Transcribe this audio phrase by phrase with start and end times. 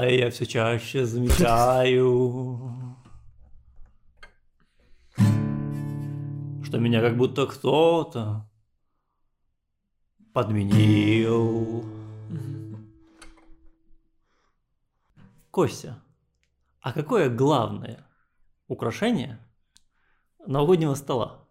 [0.00, 2.72] А я все чаще замечаю,
[6.64, 8.50] что меня как будто кто-то
[10.32, 11.84] подменил.
[15.50, 16.02] Костя,
[16.80, 18.06] а какое главное
[18.68, 19.38] украшение
[20.46, 21.46] новогоднего стола?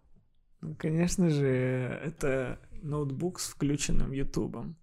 [0.61, 4.75] Ну, конечно же, это ноутбук с включенным ютубом,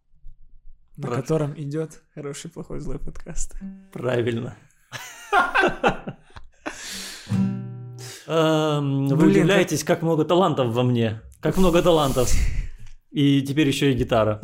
[0.97, 3.55] на котором идет хороший, плохой, злой подкаст.
[3.93, 4.57] Правильно.
[8.27, 11.21] Эм, Вы удивляетесь, как много талантов во мне.
[11.41, 12.33] Как много талантов.
[13.11, 14.41] И теперь еще и гитара.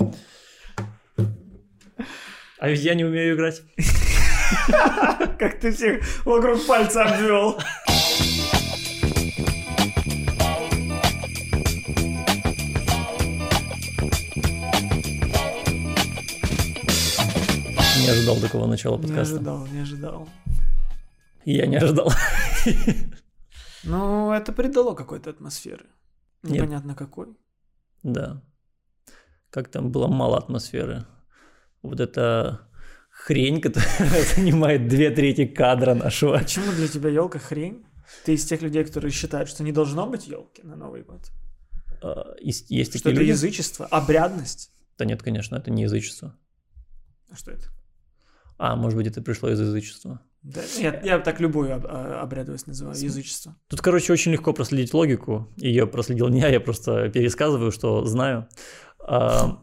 [2.59, 3.61] А ведь я не умею играть.
[5.39, 7.59] Как ты всех вокруг пальца обвел.
[18.03, 19.35] Не ожидал такого начала Не подкаста.
[19.37, 20.29] ожидал, не ожидал.
[21.45, 22.13] Я не ожидал.
[23.85, 25.87] Ну, это придало какой-то атмосферы.
[26.43, 26.55] Нет.
[26.63, 27.29] Непонятно какой.
[28.03, 28.43] Да.
[29.51, 31.05] Как там было мало атмосферы.
[31.83, 32.69] Вот эта
[33.11, 36.39] хрень, которая занимает две трети кадра нашего.
[36.39, 37.85] Почему для тебя елка хрень?
[38.25, 41.31] Ты из тех людей, которые считают, что не должно быть елки на Новый год.
[42.03, 43.31] А, Есть, есть Что такие это люди?
[43.31, 44.71] язычество, обрядность.
[44.99, 46.37] Да нет, конечно, это не язычество.
[47.31, 47.67] А что это?
[48.65, 50.21] А, может быть, это пришло из язычества.
[50.45, 53.57] Да, я, я так любую об- а, обрядовость называю, язычество.
[53.69, 55.49] Тут, короче, очень легко проследить логику.
[55.57, 58.47] Ее проследил не я, я просто пересказываю, что знаю.
[59.01, 59.59] А,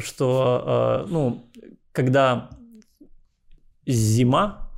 [0.00, 1.50] Что, а, ну,
[1.92, 2.50] когда
[3.86, 4.70] зима,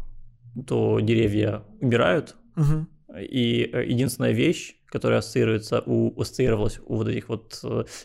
[0.67, 2.87] то деревья умирают, Мгм.
[3.19, 7.61] и э, единственная вещь, которая ассоциируется у, ассоциировалась у вот этих вот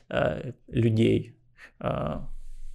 [0.09, 1.35] э, людей,
[1.79, 2.19] э,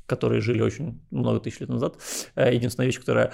[0.08, 1.96] которые жили очень много тысяч лет назад,
[2.34, 3.32] э, единственная вещь, которая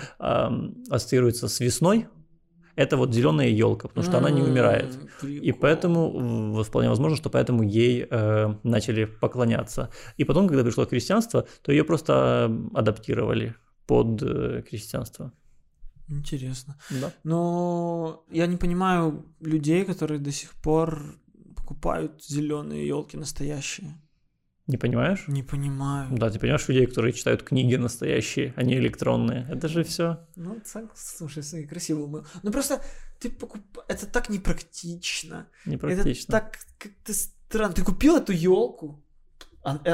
[0.90, 2.06] ассоциируется с весной,
[2.76, 4.98] это вот зеленая елка, потому что она не умирает.
[5.22, 9.90] И поэтому, вполне возможно, что поэтому ей э, начали поклоняться.
[10.16, 13.54] И потом, когда пришло христианство, то ее просто адаптировали
[13.86, 15.32] под э, христианство.
[16.08, 16.76] Интересно.
[16.90, 17.12] Да.
[17.22, 21.16] Но я не понимаю людей, которые до сих пор
[21.56, 23.94] покупают зеленые елки настоящие.
[24.66, 25.24] Не понимаешь?
[25.28, 26.08] Не понимаю.
[26.10, 29.46] Да, ты понимаешь людей, которые читают книги настоящие, а не электронные.
[29.50, 30.26] Это же все.
[30.36, 32.24] Ну, так, слушай, красиво мы.
[32.42, 32.80] Ну просто
[33.20, 33.60] ты покуп...
[33.88, 35.48] Это так непрактично.
[35.66, 36.22] Непрактично.
[36.22, 37.74] Это так как-то странно.
[37.74, 39.02] Ты купил эту елку.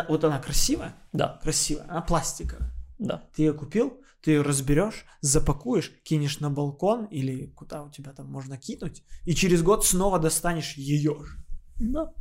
[0.09, 2.71] вот она красивая, Да, красивая, она пластиковая.
[2.99, 3.25] да.
[3.35, 8.27] Ты ее купил, ты ее разберешь, запакуешь, кинешь на балкон или куда у тебя там
[8.27, 11.39] можно кинуть, и через год снова достанешь ее же.
[11.77, 12.13] Да.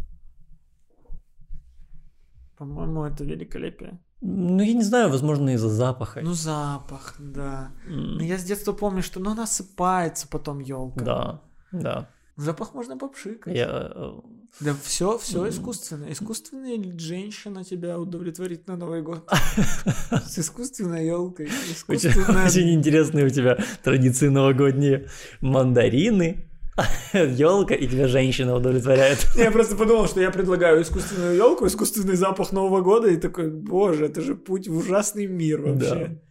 [2.60, 4.00] По-моему, это великолепие.
[4.22, 6.20] Ну, я не знаю, возможно, из-за запаха.
[6.22, 7.72] Ну, запах, да.
[7.88, 11.06] Ну, я с детства помню, что ну, она осыпается потом елка.
[11.06, 12.10] Да, да.
[12.36, 13.56] Запах можно попшикать.
[13.56, 13.92] Я...
[13.96, 14.12] э,
[14.60, 15.50] Да все, все М.
[15.50, 16.12] искусственно.
[16.12, 19.30] Искусственная женщина тебя удовлетворит на Новый год.
[20.26, 21.50] С искусственной елкой.
[21.88, 25.08] Очень интересные у тебя традиции новогодние.
[25.42, 26.49] Мандарины,
[27.14, 29.28] елка, и тебя женщина удовлетворяет.
[29.36, 34.06] Я просто подумал, что я предлагаю искусственную елку, искусственный запах Нового года, и такой, боже,
[34.06, 36.22] это же путь в ужасный мир вообще.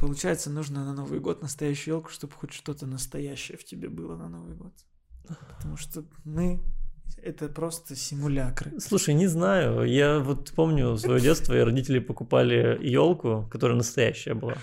[0.00, 4.28] Получается, нужно на Новый год настоящую елку, чтобы хоть что-то настоящее в тебе было на
[4.28, 4.72] Новый год.
[5.58, 6.60] Потому что мы
[7.22, 8.80] это просто симулякры.
[8.80, 9.84] Слушай, не знаю.
[9.84, 14.56] Я вот помню свое детство, и родители покупали елку, которая настоящая была.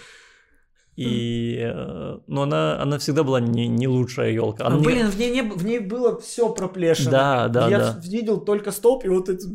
[0.97, 4.66] И, э, но она, она всегда была не, не лучшая елка.
[4.66, 7.12] А, блин, в ней, не, в ней было все проплешено.
[7.12, 8.02] Да, да, Я да.
[8.03, 9.46] видел только столб и вот это...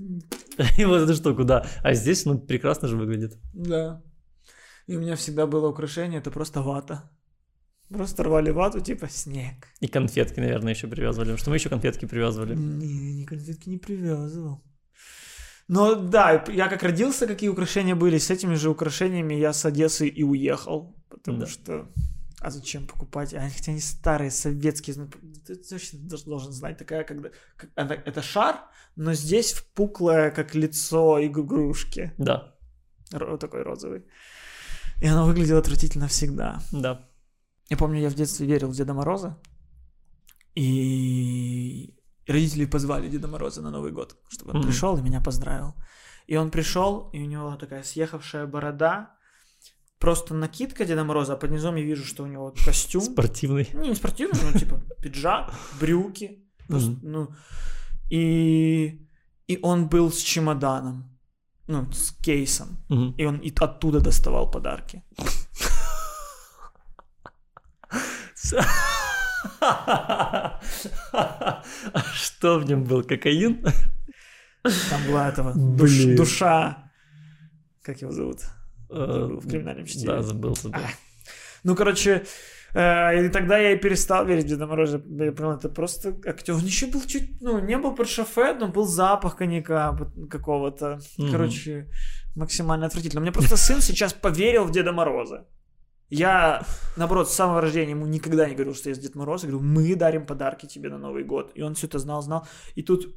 [0.78, 1.66] И вот эту штуку, да.
[1.82, 3.36] А здесь, ну, прекрасно же выглядит.
[3.54, 4.02] Да.
[4.86, 7.10] И у меня всегда было украшение, это просто вата.
[7.88, 9.66] Просто рвали вату, типа снег.
[9.80, 11.28] И конфетки, наверное, еще привязывали.
[11.28, 12.54] Потому что мы еще конфетки привязывали.
[12.54, 14.62] Не, ни конфетки не привязывал.
[15.68, 20.06] Но да, я как родился, какие украшения были, с этими же украшениями я с Одессы
[20.06, 20.94] и уехал.
[21.12, 21.46] Потому Да.
[21.46, 21.88] что...
[22.40, 23.34] А зачем покупать?
[23.34, 24.96] А, хотя они старые, советские.
[25.46, 26.76] Ты точно должен знать.
[26.78, 27.30] Такая, когда...
[27.56, 28.56] как- Это, шар,
[28.96, 32.12] но здесь впуклое, как лицо игрушки.
[32.18, 32.54] Да,
[33.12, 34.02] Ро- такой розовый.
[35.00, 36.60] И оно выглядело отвратительно всегда.
[36.72, 37.08] да.
[37.70, 39.38] Я помню, я в детстве верил в Деда Мороза.
[40.54, 41.94] И
[42.26, 44.66] родители позвали Деда Мороза на Новый год, чтобы он Мгм.
[44.68, 45.74] пришел и меня поздравил.
[46.26, 49.14] И он пришел, и у него такая съехавшая борода,
[50.02, 53.02] просто накидка Деда Мороза, а под низом я вижу, что у него костюм.
[53.02, 53.68] Спортивный.
[53.72, 56.38] Ну, не спортивный, ну, типа пиджак, брюки.
[56.68, 57.00] Просто, Мгм.
[57.12, 57.28] ну,
[58.10, 59.00] и,
[59.46, 61.04] и он был с чемоданом,
[61.68, 62.68] ну, с кейсом.
[63.18, 65.02] И он и оттуда доставал подарки.
[72.14, 73.04] Что в нем был?
[73.04, 73.64] Кокаин?
[74.90, 76.90] Там была этого душ, душа.
[77.82, 78.38] Как его зовут?
[78.92, 80.06] Э, в криминальном чтиве.
[80.06, 80.54] Да, забыл.
[80.54, 80.80] забыл.
[81.64, 82.24] Ну, короче,
[82.74, 85.02] э, и тогда я и перестал верить в Деда Мороза.
[85.08, 86.54] Я понял, это просто актер.
[86.54, 89.96] Он еще был чуть, ну, не был под шофе, но был запах коньяка
[90.30, 91.00] какого-то.
[91.30, 91.88] Короче,
[92.34, 93.20] максимально отвратительно.
[93.20, 95.46] У меня просто сын сейчас поверил в Деда Мороза.
[96.14, 96.62] Я,
[96.96, 99.44] наоборот, с самого рождения ему никогда не говорил, что я с Дед Мороз.
[99.44, 101.52] Я говорю, мы дарим подарки тебе на Новый год.
[101.54, 102.46] И он все это знал, знал.
[102.74, 103.14] И тут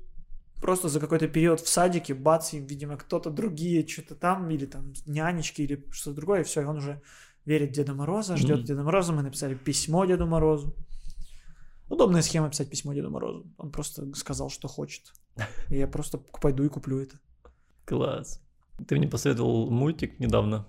[0.65, 4.93] просто за какой-то период в садике, бац, и, видимо, кто-то другие, что-то там, или там
[5.05, 7.03] нянечки, или что-то другое, и все, и он уже
[7.45, 8.63] верит Деда Мороза, ждет mm-hmm.
[8.63, 10.75] Деда Мороза, мы написали письмо Деду Морозу.
[11.87, 13.45] Удобная схема писать письмо Деду Морозу.
[13.59, 15.13] Он просто сказал, что хочет.
[15.69, 17.19] И я просто пойду и куплю это.
[17.85, 18.41] Класс.
[18.87, 20.65] Ты мне посоветовал мультик недавно,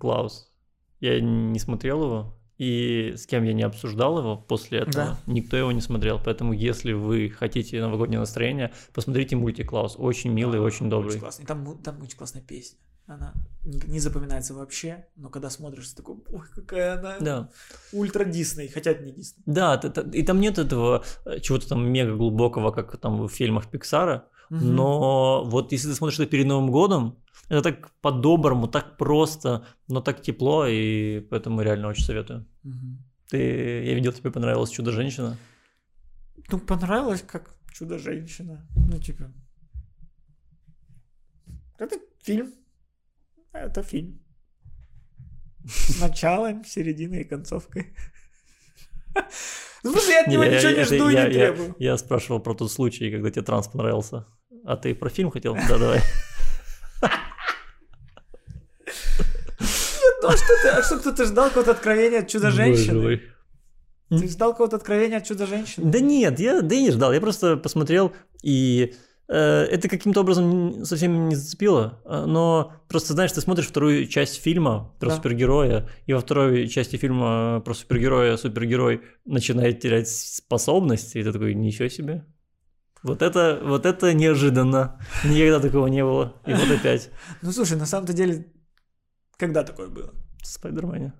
[0.00, 0.52] Клаус.
[0.98, 5.18] Я не смотрел его, и с кем я не обсуждал его после этого, да.
[5.26, 6.20] никто его не смотрел.
[6.22, 9.96] Поэтому, если вы хотите новогоднее настроение, посмотрите мультик Клаус.
[9.98, 11.10] Очень милый, да, очень добрый.
[11.10, 11.46] Очень классный.
[11.46, 12.78] Там, там очень классная песня.
[13.06, 13.34] Она
[13.64, 17.50] не запоминается вообще, но когда смотришь, ты такой, ой, какая она да.
[17.92, 19.42] ультра Дисней, хотя это не Дисней.
[19.44, 19.74] Да,
[20.12, 24.60] и там нет этого э, чего-то там мега глубокого, как там в фильмах Пиксара, угу.
[24.60, 30.00] но вот если ты смотришь это перед Новым годом, это так по-доброму, так просто, но
[30.00, 32.46] так тепло, и поэтому реально очень советую.
[32.64, 32.98] Угу.
[33.30, 35.36] Ты, я видел, тебе понравилось «Чудо-женщина»?
[36.50, 38.66] Ну, понравилось как «Чудо-женщина».
[38.76, 39.32] Ну, типа...
[41.78, 42.52] Это фильм.
[43.52, 44.20] Это фильм.
[45.64, 47.94] С началом, серединой и концовкой.
[49.84, 51.74] Ну, слушай, я от него ничего не жду и не требую.
[51.78, 54.26] Я спрашивал про тот случай, когда тебе транс понравился.
[54.64, 55.54] А ты про фильм хотел?
[55.54, 56.00] Да, давай.
[60.22, 63.20] Ну, а что ты, а что кто-то ждал какого-то откровения от чудо-женщины?
[64.08, 65.90] Ты ждал какого-то откровения от чудо-женщины?
[65.90, 68.94] Да нет, я, да я не ждал, я просто посмотрел, и
[69.28, 74.40] э, это каким-то образом совсем не зацепило, а, но просто, знаешь, ты смотришь вторую часть
[74.40, 75.16] фильма про да.
[75.16, 81.54] супергероя, и во второй части фильма про супергероя супергерой начинает терять способности, и ты такой,
[81.54, 82.24] ничего себе.
[83.02, 85.00] Вот это, вот это неожиданно.
[85.24, 86.34] Никогда такого не было.
[86.46, 87.10] И вот опять.
[87.40, 88.46] Ну слушай, на самом-то деле
[89.42, 90.14] когда такое было?
[90.40, 91.12] В Спайдермене.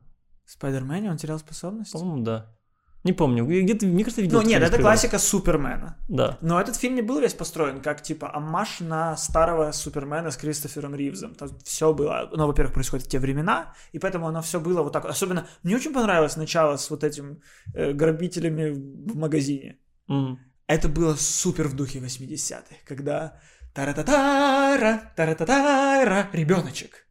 [0.45, 1.93] В Спайдермене он терял способности?
[1.93, 2.57] По-моему, да.
[3.03, 4.41] Не помню, где-то, мне кажется, видел.
[4.41, 5.97] Ну, нет, это классика Супермена.
[6.09, 6.39] Да.
[6.41, 10.95] Но этот фильм не был весь построен как, типа, амаш на старого Супермена с Кристофером
[10.95, 11.35] Ривзом.
[11.35, 14.93] Там все было, ну, во-первых, происходит в те времена, и поэтому оно все было вот
[14.93, 15.05] так.
[15.05, 17.41] Особенно, мне очень понравилось начало с вот этим
[17.75, 19.79] э, грабителями в магазине.
[20.09, 20.37] Mm.
[20.69, 23.33] Это было супер в духе 80-х, когда
[23.75, 27.03] тара-та-тара, тара-та-тара, ребеночек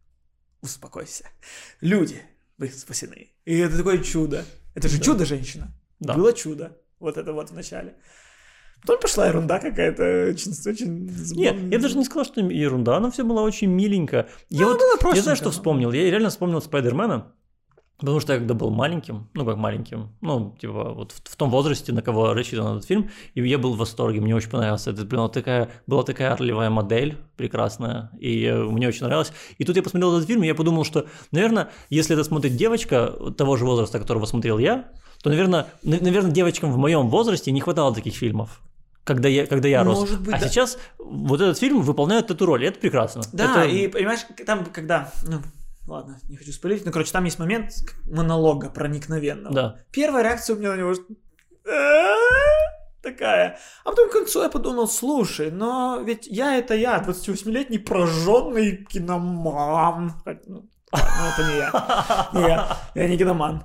[0.62, 1.26] успокойся.
[1.82, 2.22] Люди,
[2.58, 3.32] вы спасены.
[3.46, 4.46] И это такое чудо.
[4.76, 5.04] Это же да.
[5.04, 5.74] чудо-женщина.
[6.00, 6.14] Да.
[6.14, 6.78] Было чудо.
[7.00, 7.96] Вот это вот в начале.
[8.82, 11.06] Потом пошла ерунда какая-то, очень, очень
[11.36, 14.28] Нет, я даже не сказал, что ерунда, она все была очень миленькая.
[14.50, 17.32] Я ну, вот, я знаю, что вспомнил, я реально вспомнил Спайдермена,
[18.02, 21.52] Потому что я когда был маленьким, ну как маленьким, ну типа вот в, в том
[21.52, 24.90] возрасте, на кого рассчитан этот фильм, и я был в восторге, мне очень понравился.
[24.90, 29.32] Это была такая, была такая орлевая модель прекрасная, и мне очень нравилось.
[29.60, 33.14] И тут я посмотрел этот фильм, и я подумал, что, наверное, если это смотрит девочка
[33.38, 34.90] того же возраста, которого смотрел я,
[35.22, 38.62] то, наверное, наверное, девочкам в моем возрасте не хватало таких фильмов
[39.04, 40.00] когда я, когда я рос.
[40.00, 40.48] Может быть, а да.
[40.48, 43.24] сейчас вот этот фильм выполняет эту роль, и это прекрасно.
[43.34, 43.76] Да, это...
[43.76, 45.40] и понимаешь, там, когда, ну,
[45.88, 46.86] Ладно, не хочу спалить.
[46.86, 47.74] Ну, короче, там есть момент
[48.06, 49.54] монолога проникновенного.
[49.56, 49.76] Да.
[49.92, 50.94] Первая реакция у меня на него
[53.02, 53.58] такая.
[53.84, 60.14] А потом к концу я подумал, слушай, но ведь я это я, 28-летний прожженный киноман.
[60.26, 62.30] Ну, это не я.
[62.34, 62.78] Не я.
[62.96, 63.64] Я не киноман.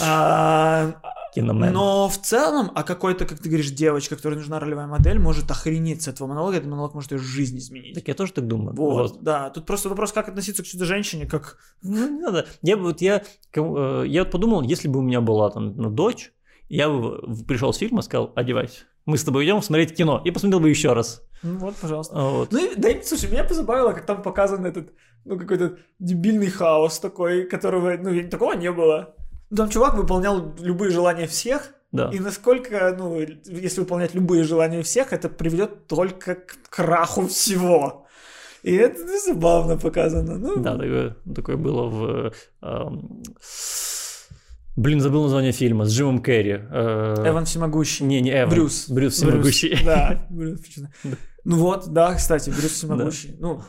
[0.00, 0.92] А,
[1.34, 1.72] Киномен.
[1.72, 6.02] Но в целом, а какой-то, как ты говоришь, девочка, которой нужна ролевая модель, может охренеть
[6.02, 7.94] с этого монолога, этот монолог может ее жизнь изменить.
[7.94, 8.76] Так я тоже так думаю.
[8.76, 9.22] Вот, вот.
[9.22, 9.48] да.
[9.50, 11.56] Тут просто вопрос, как относиться к чудо-женщине, как...
[11.82, 12.46] Ну, не надо.
[12.60, 13.22] Я, вот, я,
[13.54, 16.32] э, я подумал, если бы у меня была там ну, дочь,
[16.68, 18.80] я бы пришел с фильма, сказал, одевайся.
[19.06, 20.20] Мы с тобой идем смотреть кино.
[20.24, 21.22] И посмотрел бы еще раз.
[21.42, 22.14] Ну вот, пожалуйста.
[22.14, 22.52] Вот.
[22.52, 24.92] Ну, да, слушай, меня позабавило, как там показан этот,
[25.24, 29.16] ну, какой-то дебильный хаос такой, которого, ну, такого не было.
[29.54, 32.08] Там чувак выполнял любые желания всех, да.
[32.10, 38.06] И насколько, ну, если выполнять любые желания всех, это приведет только к краху всего.
[38.62, 40.38] И это забавно показано.
[40.38, 40.56] Ну...
[40.56, 42.32] Да, такое, такое было в...
[42.62, 43.22] Эм...
[44.74, 46.60] Блин, забыл название фильма с Джимом Керри.
[46.70, 47.14] Э...
[47.26, 48.06] Эван Всемогущий.
[48.06, 48.48] Не, не Эван.
[48.48, 48.88] Брюс.
[48.88, 49.74] Брюс Всемогущий.
[49.74, 49.84] Брюс.
[49.84, 50.60] Да, Брюс.
[51.44, 53.36] Ну вот, да, кстати, Брюс Всемогущий.
[53.38, 53.60] Ну,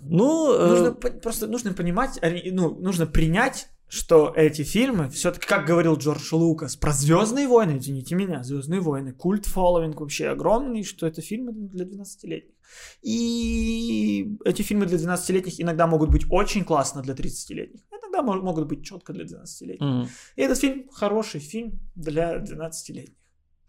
[0.00, 1.10] ну, нужно, э...
[1.22, 2.20] просто нужно понимать,
[2.52, 8.14] ну, нужно принять что эти фильмы, все-таки, как говорил Джордж Лукас, про Звездные войны, извините
[8.14, 12.54] меня, Звездные войны, культ фолловинг вообще огромный, что это фильмы для 12-летних.
[13.02, 18.84] И эти фильмы для 12-летних иногда могут быть очень классно для 30-летних, иногда могут быть
[18.84, 19.80] четко для 12-летних.
[19.80, 20.08] Mm.
[20.36, 23.14] И этот фильм хороший фильм для 12-летних.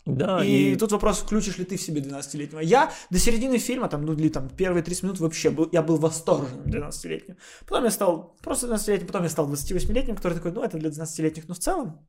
[0.07, 2.59] Да, и, и тут вопрос, включишь ли ты в себе 12-летнего.
[2.59, 5.97] Я до середины фильма, там, ну, или там первые 30 минут вообще был, я был
[5.97, 7.37] восторженным 12-летним.
[7.67, 11.47] Потом я стал просто 12-летним, потом я стал 28-летним, который такой, ну, это для 12-летних,
[11.47, 12.07] но в целом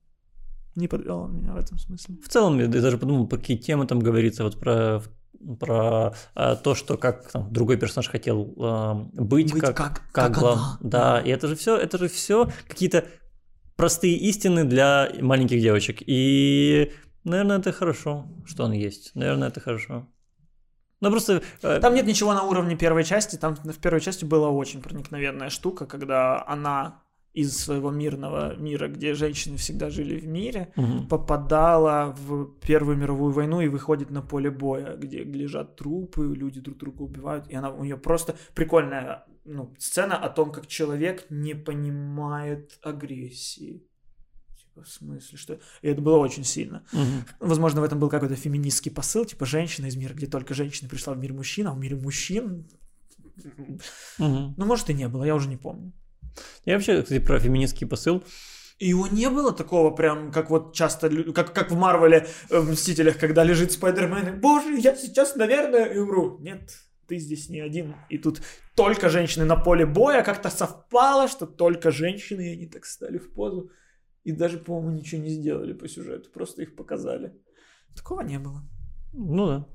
[0.77, 2.17] не подвел он меня в этом смысле.
[2.25, 5.03] В целом, я даже подумал, по какие темы там говорится, вот про
[5.61, 10.13] про а, то, что как там, другой персонаж хотел а, быть, быть как, как, как,
[10.13, 10.57] как глав...
[10.57, 10.79] она.
[10.81, 13.05] Да, и это же все, это же все какие-то
[13.77, 16.03] простые истины для маленьких девочек.
[16.05, 16.91] И
[17.29, 19.15] Наверное, это хорошо, что он есть.
[19.15, 20.07] Наверное, это хорошо.
[21.01, 21.43] Ну просто...
[21.63, 21.81] Э...
[21.81, 23.37] Там нет ничего на уровне первой части.
[23.37, 27.03] Там в первой части была очень проникновенная штука, когда она
[27.35, 31.07] из своего мирного мира, где женщины всегда жили в мире, угу.
[31.09, 36.79] попадала в Первую мировую войну и выходит на поле боя, где лежат трупы, люди друг
[36.79, 41.55] друга убивают, и она у нее просто прикольная ну, сцена о том, как человек не
[41.55, 43.88] понимает агрессии
[44.83, 45.59] в смысле, что...
[45.83, 46.85] И это было очень сильно.
[46.93, 47.49] Угу.
[47.49, 51.15] Возможно, в этом был какой-то феминистский посыл, типа женщина из мира, где только женщина пришла
[51.15, 52.69] в мир мужчин, а в мире мужчин...
[53.37, 53.79] Угу.
[54.57, 55.93] Ну, может, и не было, я уже не помню.
[56.65, 58.23] Я вообще, кстати, про феминистский посыл.
[58.79, 62.71] И его не было такого прям, как вот часто, как, как в Марвеле, э, в
[62.71, 66.39] Мстителях, когда лежит Спайдермен, и, боже, я сейчас, наверное, умру.
[66.39, 67.97] Нет, ты здесь не один.
[68.09, 68.41] И тут
[68.77, 73.33] только женщины на поле боя как-то совпало, что только женщины, и они так стали в
[73.33, 73.71] позу.
[74.25, 77.33] И даже, по-моему, ничего не сделали по сюжету, просто их показали.
[77.97, 78.63] Такого не было.
[79.13, 79.67] Ну да.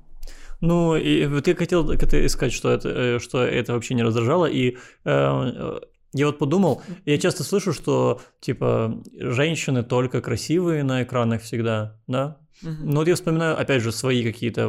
[0.60, 4.46] Ну, и вот я хотел это сказать, что это, э, что это вообще не раздражало,
[4.46, 5.80] и э,
[6.14, 12.38] я вот подумал, я часто слышу, что, типа, женщины только красивые на экранах всегда, да?
[12.62, 14.62] Но вот я вспоминаю, опять же, свои какие-то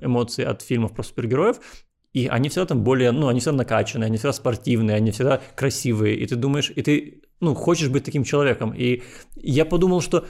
[0.00, 1.60] эмоции от фильмов про супергероев,
[2.12, 6.16] и они всегда там более, ну, они всегда накачанные, они всегда спортивные, они всегда красивые,
[6.16, 8.72] и ты думаешь, и ты ну, хочешь быть таким человеком.
[8.74, 9.02] И
[9.36, 10.26] я подумал, что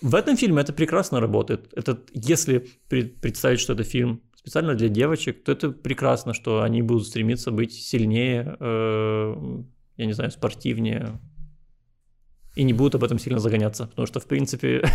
[0.00, 1.72] в этом фильме это прекрасно работает.
[1.74, 7.06] Это, если представить, что это фильм специально для девочек, то это прекрасно, что они будут
[7.06, 9.34] стремиться быть сильнее, э,
[9.96, 11.18] я не знаю, спортивнее,
[12.54, 14.84] и не будут об этом сильно загоняться, потому что, в принципе,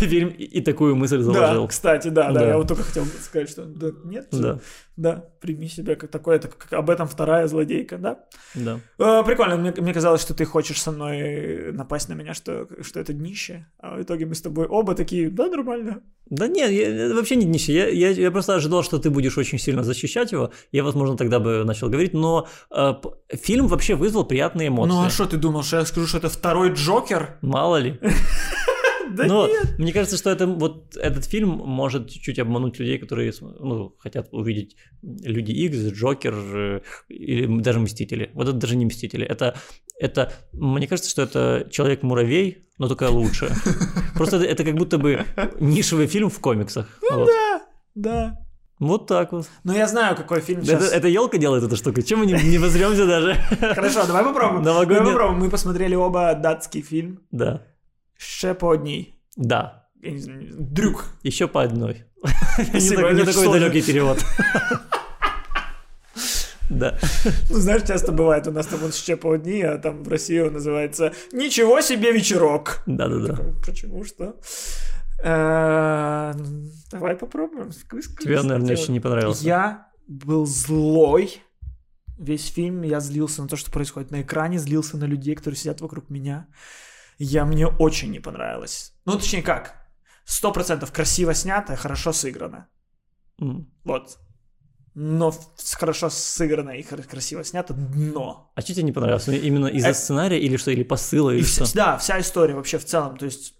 [0.00, 1.62] фильм и такую мысль заложил.
[1.62, 4.58] Да, кстати, да, да, да, я вот только хотел сказать, что да, нет, да,
[4.96, 8.18] да прими себя как такое, это как об этом вторая злодейка, да?
[8.54, 8.80] Да.
[8.98, 13.00] Э, прикольно, мне, мне казалось, что ты хочешь со мной напасть на меня, что, что
[13.00, 16.02] это днище, а в итоге мы с тобой оба такие, да, нормально.
[16.26, 19.58] Да нет, я, вообще не днище, я, я, я просто ожидал, что ты будешь очень
[19.58, 22.94] сильно защищать его, я, возможно, тогда бы начал говорить, но э,
[23.30, 24.92] фильм вообще вызвал приятные эмоции.
[24.92, 27.38] Ну а что ты думал, что я скажу, что это второй Джокер?
[27.40, 27.98] Мало ли.
[29.16, 29.78] Да Но нет.
[29.78, 34.76] мне кажется, что это, вот этот фильм может чуть-чуть обмануть людей, которые ну, хотят увидеть
[35.02, 38.30] Люди Икс, Джокер э, или даже Мстители.
[38.34, 39.26] Вот это даже не Мстители.
[39.26, 39.56] Это,
[39.98, 43.50] это мне кажется, что это Человек-муравей, но только лучше.
[44.14, 45.24] Просто это, это как будто бы
[45.60, 46.86] нишевый фильм в комиксах.
[47.02, 47.28] Ну вот.
[47.28, 47.62] да,
[47.94, 48.46] да.
[48.80, 49.46] Вот так вот.
[49.62, 50.86] Ну, я знаю, какой фильм сейчас...
[50.86, 52.00] Это, это елка делает эту штуку.
[52.00, 53.34] Чем мы не, не возьмемся даже?
[53.60, 54.62] Хорошо, давай попробуем.
[54.62, 54.96] Новогодний...
[54.96, 55.40] Давай попробуем.
[55.40, 57.20] Мы посмотрели оба датский фильм.
[57.30, 57.62] Да.
[58.20, 59.14] Ще по одній.
[59.36, 59.82] Да.
[60.02, 61.04] Я не знаю, дрюк.
[61.24, 62.04] Еще по одной.
[62.74, 64.24] Не такой далекий перевод.
[66.70, 66.98] Да.
[67.50, 70.38] Ну, знаешь, часто бывает, у нас там вот ще по одни, а там в России
[70.40, 72.82] он называется «Ничего себе вечерок».
[72.86, 73.38] Да-да-да.
[73.66, 74.34] Почему, что?
[75.24, 76.34] Э,
[76.92, 77.70] давай попробуем.
[78.20, 79.44] Тебе, наверное, еще не понравился.
[79.44, 81.42] Я был злой
[82.18, 82.82] весь фильм.
[82.82, 86.46] Я злился на то, что происходит на экране, злился на людей, которые сидят вокруг меня
[87.24, 88.94] я мне очень не понравилось.
[89.04, 89.74] Ну, точнее как,
[90.24, 92.68] сто процентов красиво снято, хорошо сыграно.
[93.40, 93.66] Mm.
[93.84, 94.18] Вот.
[94.94, 95.32] Но
[95.78, 98.52] хорошо сыграно и красиво снято дно.
[98.54, 99.26] А что тебе не понравилось?
[99.26, 99.94] Ну, именно из-за э...
[99.94, 100.70] сценария или что?
[100.70, 101.30] Или посыла?
[101.30, 101.72] Или что?
[101.74, 103.16] Да, вся история вообще в целом.
[103.18, 103.54] То есть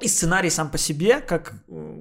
[0.00, 1.54] и сценарий сам по себе, как,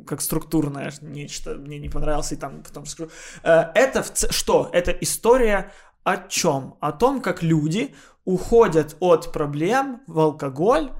[0.06, 3.12] как структурное нечто, мне не понравился, и там потом скажу.
[3.44, 4.70] Э, это в, что?
[4.74, 5.72] Это история
[6.04, 6.76] о чем?
[6.82, 7.96] О том, как люди
[8.28, 10.92] уходят от проблем в алкоголь,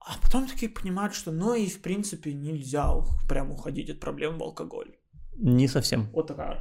[0.00, 2.90] а потом такие понимают, что ну и в принципе нельзя
[3.28, 4.96] прям уходить от проблем в алкоголь.
[5.36, 6.08] Не совсем.
[6.12, 6.56] Вот такая.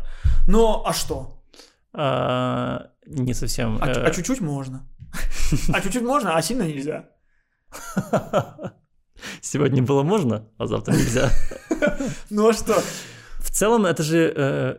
[0.47, 1.41] Ну, а что?
[1.93, 3.77] А, не совсем.
[3.81, 4.87] А, а чуть-чуть можно.
[5.73, 7.09] А чуть-чуть можно, а сильно нельзя.
[9.41, 11.29] Сегодня было можно, а завтра нельзя.
[12.29, 12.83] Ну а что?
[13.37, 14.77] В целом, это же э,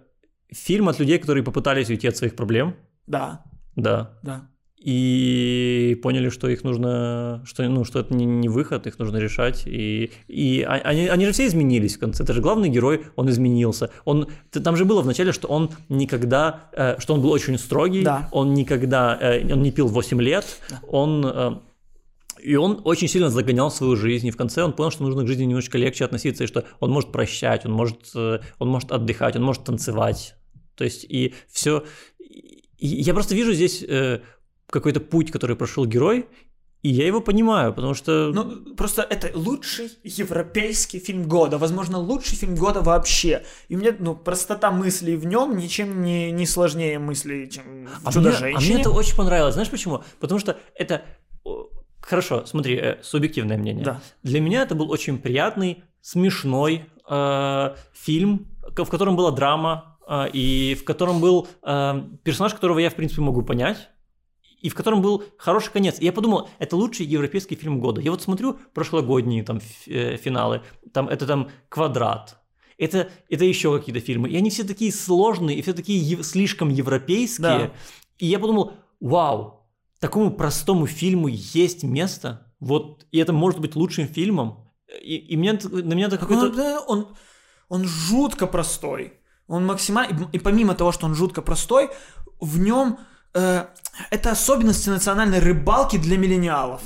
[0.54, 2.76] фильм от людей, которые попытались уйти от своих проблем.
[3.06, 3.42] Да.
[3.76, 4.18] Да.
[4.23, 4.50] Да.
[4.80, 9.66] И поняли, что их нужно, что, ну, что это не, не выход, их нужно решать.
[9.66, 12.25] И, и они, они же все изменились в конце.
[12.25, 13.90] Это же главный герой, он изменился.
[14.06, 18.28] Он, там же было вначале, что он никогда, э, что он был очень строгий, да.
[18.32, 20.80] он никогда, э, он не пил 8 лет, да.
[20.88, 21.26] он...
[21.26, 21.54] Э,
[22.42, 25.26] и он очень сильно загонял свою жизнь, и в конце он понял, что нужно к
[25.26, 29.37] жизни немножечко легче относиться, и что он может прощать, он может, э, он может отдыхать,
[29.37, 30.37] он может танцевать.
[30.75, 31.84] То есть и все...
[32.78, 34.20] И я просто вижу здесь э,
[34.70, 36.26] какой-то путь, который прошел герой,
[36.82, 38.32] и я его понимаю, потому что...
[38.32, 43.44] Ну, просто это лучший европейский фильм года, возможно, лучший фильм года вообще.
[43.68, 48.20] И мне, ну, простота мыслей в нем ничем не, не сложнее мыслей, чем в а
[48.20, 49.54] Мне, а мне это очень понравилось.
[49.54, 50.02] Знаешь почему?
[50.20, 51.02] Потому что это...
[52.00, 53.84] Хорошо, смотри, э, субъективное мнение.
[53.84, 54.00] Да.
[54.22, 60.74] Для меня это был очень приятный, смешной э, фильм, в котором была драма, э, и
[60.80, 63.89] в котором был э, персонаж, которого я, в принципе, могу понять
[64.61, 65.99] и в котором был хороший конец.
[66.00, 68.00] И я подумал, это лучший европейский фильм года.
[68.00, 70.62] Я вот смотрю прошлогодние там э, финалы,
[70.93, 72.38] там это там «Квадрат»,
[72.79, 74.31] это, это еще какие-то фильмы.
[74.31, 77.59] И они все такие сложные, и все такие ев- слишком европейские.
[77.59, 77.71] Да.
[78.19, 84.07] И я подумал, вау, такому простому фильму есть место, вот, и это может быть лучшим
[84.07, 84.71] фильмом.
[85.02, 86.81] И, и меня, на меня это какой-то...
[86.87, 87.09] Он, он,
[87.69, 89.14] он жутко простой.
[89.47, 90.29] Он максимально...
[90.33, 91.90] И помимо того, что он жутко простой,
[92.40, 92.99] в нем
[93.34, 93.64] э,
[94.10, 96.82] это особенности национальной рыбалки для миллениалов.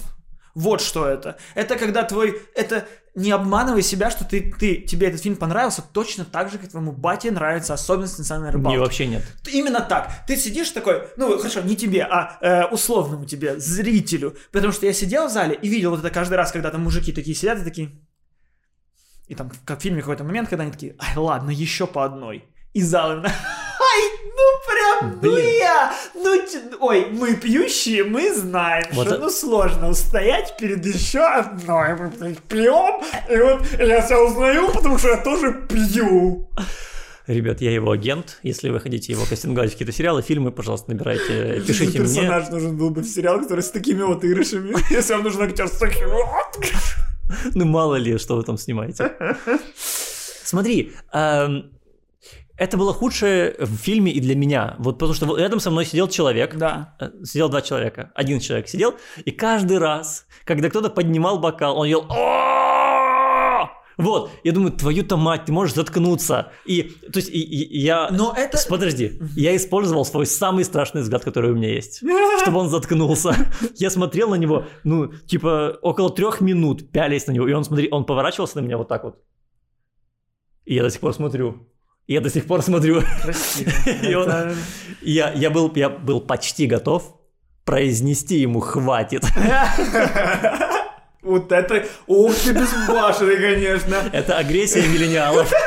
[0.54, 1.36] Вот что это.
[1.54, 2.40] Это когда твой...
[2.54, 6.70] Это не обманывай себя, что ты, ты, тебе этот фильм понравился точно так же, как
[6.70, 8.76] твоему бате нравится особенность национальной рыбалки.
[8.76, 9.22] Не, вообще нет.
[9.46, 10.26] Именно так.
[10.26, 14.36] Ты сидишь такой, ну хорошо, не тебе, а э, условному тебе, зрителю.
[14.50, 17.12] Потому что я сидел в зале и видел вот это каждый раз, когда там мужики
[17.12, 17.92] такие сидят и такие...
[19.26, 22.44] И там, как в фильме какой-то момент, когда они такие, ай, ладно, еще по одной.
[22.72, 23.32] И зал именно...
[25.02, 26.40] Ай, ну
[26.80, 29.24] ой, мы пьющие, мы знаем, вот что это...
[29.24, 31.94] ну сложно устоять перед еще одной.
[32.20, 36.48] Мы пьем, и вот я себя узнаю, потому что я тоже пью.
[37.26, 38.38] Ребят, я его агент.
[38.42, 42.08] Если вы хотите его кастинговать в какие-то сериалы, фильмы, пожалуйста, набирайте, пишите мне.
[42.08, 44.76] Персонаж нужен был бы в сериал, который с такими вот игрышами.
[44.90, 46.66] Если вам нужен актер с такими вот.
[47.54, 49.12] Ну, мало ли, что вы там снимаете.
[50.44, 51.70] Смотри, эм,
[52.56, 54.76] это было худшее в фильме и для меня.
[54.78, 56.56] Вот потому что рядом со мной сидел человек.
[56.56, 56.94] Да.
[57.00, 58.12] Э, сидел два человека.
[58.14, 62.06] Один человек сидел, и каждый раз, когда кто-то поднимал бокал, он ел
[63.96, 66.52] вот, я думаю, твою-то мать, ты можешь заткнуться.
[66.64, 68.08] И, то есть, и, и, я...
[68.10, 68.58] Но это...
[68.68, 72.02] Подожди, я использовал свой самый страшный взгляд, который у меня есть,
[72.42, 73.34] чтобы он заткнулся.
[73.76, 77.88] Я смотрел на него, ну, типа, около трех минут, пялись на него, и он, смотри,
[77.90, 79.22] он поворачивался на меня вот так вот.
[80.64, 81.68] И я до сих пор смотрю.
[82.06, 83.02] Я до сих пор смотрю.
[84.02, 84.56] И он,
[85.00, 87.14] я, я, был, я был почти готов
[87.64, 89.24] произнести ему «хватит».
[91.22, 91.86] Вот это...
[92.06, 93.94] Ух ты безбашенный, конечно.
[94.12, 95.50] Это агрессия миллениалов.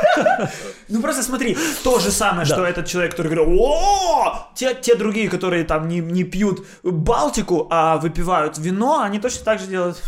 [0.89, 5.65] Ну просто смотри, то же самое, что этот человек, который говорит, о те, другие, которые
[5.65, 10.01] там не, не пьют Балтику, а выпивают вино, они точно так же делают...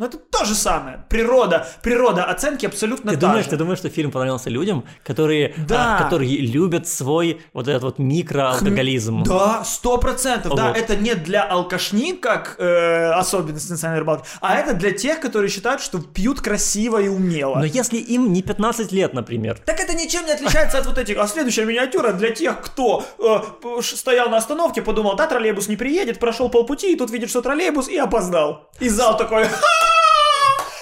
[0.00, 1.04] Но это то же самое.
[1.10, 3.50] Природа, природа оценки абсолютно ты та думаешь, же.
[3.50, 5.98] Ты думаешь, что фильм понравился людям, которые, да.
[5.98, 9.24] а, которые любят свой вот этот вот микроалкоголизм?
[9.24, 10.54] Да, сто процентов.
[10.54, 15.50] Да, это не для алкашни, как э, особенность национальной рыбалки, а это для тех, которые
[15.50, 17.56] считают, что пьют красиво и умело.
[17.56, 19.58] Но если им не 15 лет, например.
[19.66, 21.18] Так это ничем не отличается от вот этих.
[21.18, 26.18] А следующая миниатюра для тех, кто э, стоял на остановке, подумал, да, троллейбус не приедет,
[26.18, 28.70] прошел полпути, и тут видит, что троллейбус, и опоздал.
[28.80, 29.80] И зал такой, ха!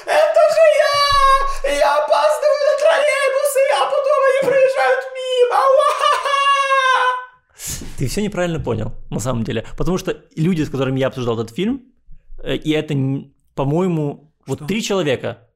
[0.09, 0.65] Это же
[1.67, 1.75] я!
[1.75, 5.79] Я опаздываю на троллейбус, и я потом они проезжают мимо!
[7.99, 9.65] Ты все неправильно понял, на самом деле.
[9.77, 11.83] Потому что люди, с которыми я обсуждал этот фильм,
[12.45, 12.95] э, и это,
[13.55, 15.49] по-моему, вот три человека,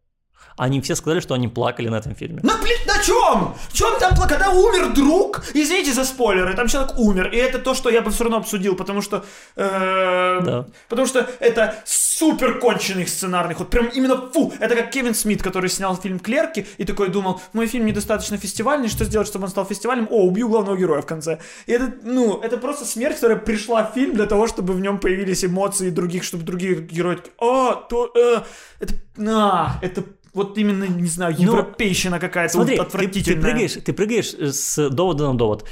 [0.57, 2.41] они все сказали, что они плакали на этом фильме.
[2.43, 2.59] На,
[3.03, 3.55] чем?
[3.69, 4.17] В чем там?
[4.29, 8.11] Когда умер друг, извините за спойлеры, там человек умер, и это то, что я бы
[8.11, 9.25] все равно обсудил, потому что...
[9.57, 10.67] Э, да.
[10.89, 15.71] Потому что это супер конченый сценарный ход, прям именно фу, это как Кевин Смит, который
[15.71, 19.65] снял фильм «Клерки» и такой думал, мой фильм недостаточно фестивальный, что сделать, чтобы он стал
[19.65, 20.09] фестивальным?
[20.11, 21.39] О, убью главного героя в конце.
[21.67, 24.99] И это, ну, это просто смерть, которая пришла в фильм для того, чтобы в нем
[24.99, 28.43] появились эмоции других, чтобы другие герои такие, а, то, э,
[28.81, 33.41] это, на, это вот именно, не знаю, ну, европейщина какая-то смотри, отвратительная.
[33.41, 35.65] Ты, ты, прыгаешь, ты прыгаешь с довода на довод.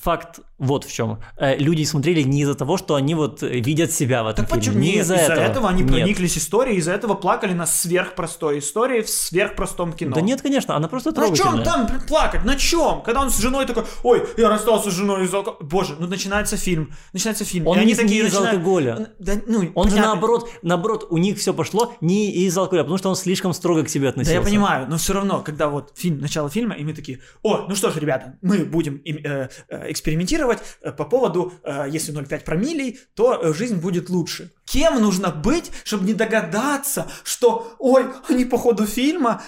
[0.00, 1.18] Факт вот в чем.
[1.36, 4.66] Э, люди смотрели не из-за того, что они вот видят себя в этом Так фильме.
[4.72, 4.78] почему?
[4.82, 5.44] Не из-за из-за этого.
[5.44, 5.92] этого они Нет.
[5.92, 10.14] прониклись историей, из-за этого плакали на сверхпростой истории в сверхпростом кино.
[10.14, 11.64] Да нет, конечно, она просто На чем трогательная.
[11.64, 12.44] там плакать?
[12.44, 13.02] На чем?
[13.02, 15.58] Когда он с женой такой, ой, я расстался с женой из алкоголя.
[15.68, 16.92] Боже, ну начинается фильм.
[17.12, 17.66] Начинается фильм.
[17.66, 19.08] Он и они не- такие не из начинают- алкоголя.
[19.18, 20.02] Да, ну, Он же понятно.
[20.12, 23.88] наоборот, наоборот, у них все пошло не из алкоголя, потому что он слишком строго к
[23.88, 24.34] себе Да относился.
[24.38, 27.74] я понимаю, но все равно, когда вот фильм, начало фильма, и мы такие, о, ну
[27.74, 32.44] что ж, ребята, мы будем им, э, э, экспериментировать э, по поводу, э, если 0,5
[32.44, 34.52] промиллей, то э, жизнь будет лучше.
[34.64, 39.42] Кем нужно быть, чтобы не догадаться, что, ой, они по ходу фильма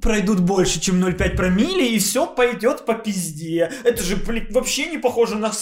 [0.00, 3.70] пройдут больше, чем 0,5 промилле, и все пойдет по пизде.
[3.84, 5.52] Это же, блин, вообще не похоже на,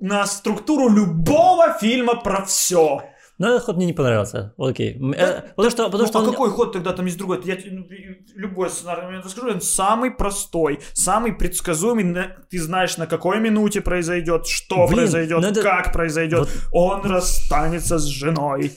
[0.00, 3.02] на структуру любого фильма про все.
[3.38, 4.52] Но этот ход мне не понравился.
[4.56, 4.96] Вот окей.
[4.96, 7.40] М, э, потому что, потому Ну, что а он- какой ход тогда там есть другой?
[7.44, 7.86] Я ну,
[8.34, 12.30] любой сценарий момент расскажу, он самый простой, самый предсказуемый.
[12.50, 16.48] Ты знаешь, на какой минуте произойдет, что Блин, произойдет, ну это- как произойдет.
[16.72, 18.72] Он расстанется с женой.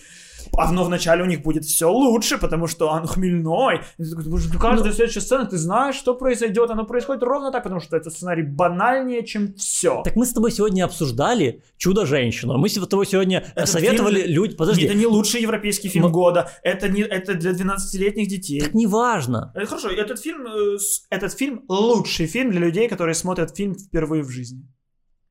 [0.58, 3.80] А но вначале у них будет все лучше, потому что он хмельной.
[3.98, 6.70] Ты «Боже, ну, каждая следующая сцена, ты знаешь, что произойдет.
[6.70, 10.02] Оно происходит ровно так, потому что этот сценарий банальнее, чем все.
[10.04, 12.58] Так мы с тобой сегодня обсуждали «Чудо-женщину».
[12.58, 14.58] Мы с тобой сегодня Этот советовали фильм- людям...
[14.58, 16.52] Подожди, Это не лучший европейский фильм Мы- года.
[16.64, 18.60] Это, не, это для 12-летних детей.
[18.60, 19.54] так неважно.
[19.56, 20.78] Э, Хорошо, этот фильм, э,
[21.10, 24.68] этот фильм лучший фильм для людей, которые смотрят фильм впервые в жизни.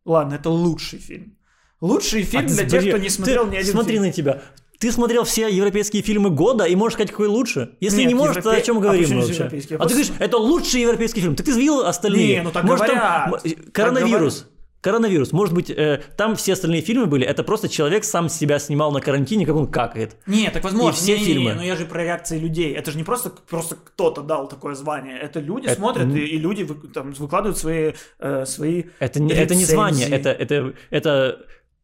[0.07, 1.37] Ладно, это лучший фильм.
[1.83, 4.03] Лучший фильм А ты для тех, смотри, кто не ты смотрел ни один Смотри фильм.
[4.05, 4.43] на тебя.
[4.81, 7.73] Ты смотрел все европейские фильмы года и можешь сказать, какой лучше?
[7.81, 9.45] Если Нет, не можешь, то о европе- чем а говорим здесь вообще?
[9.45, 11.37] А ты просто- говоришь, это лучший европейский фильм.
[11.37, 12.37] Так ты видел остальные?
[12.37, 13.45] Не, ну так Может, там, говорят.
[13.47, 14.47] м, Коронавирус.
[14.81, 15.33] Коронавирус.
[15.33, 19.03] Может быть, э, там все остальные фильмы были, это просто человек сам себя снимал на
[19.03, 20.17] карантине, как он какает.
[20.25, 20.97] Не, так возможно.
[20.97, 21.53] И все Не, не, не, фильмы.
[21.57, 22.73] но я же про реакции людей.
[22.73, 25.19] Это же не просто, просто кто-то дал такое звание.
[25.19, 29.35] Это люди Это- смотрят, и, и люди вы- там, выкладывают свои, э, свои Это не,
[29.35, 31.39] это не звание, это, это, это,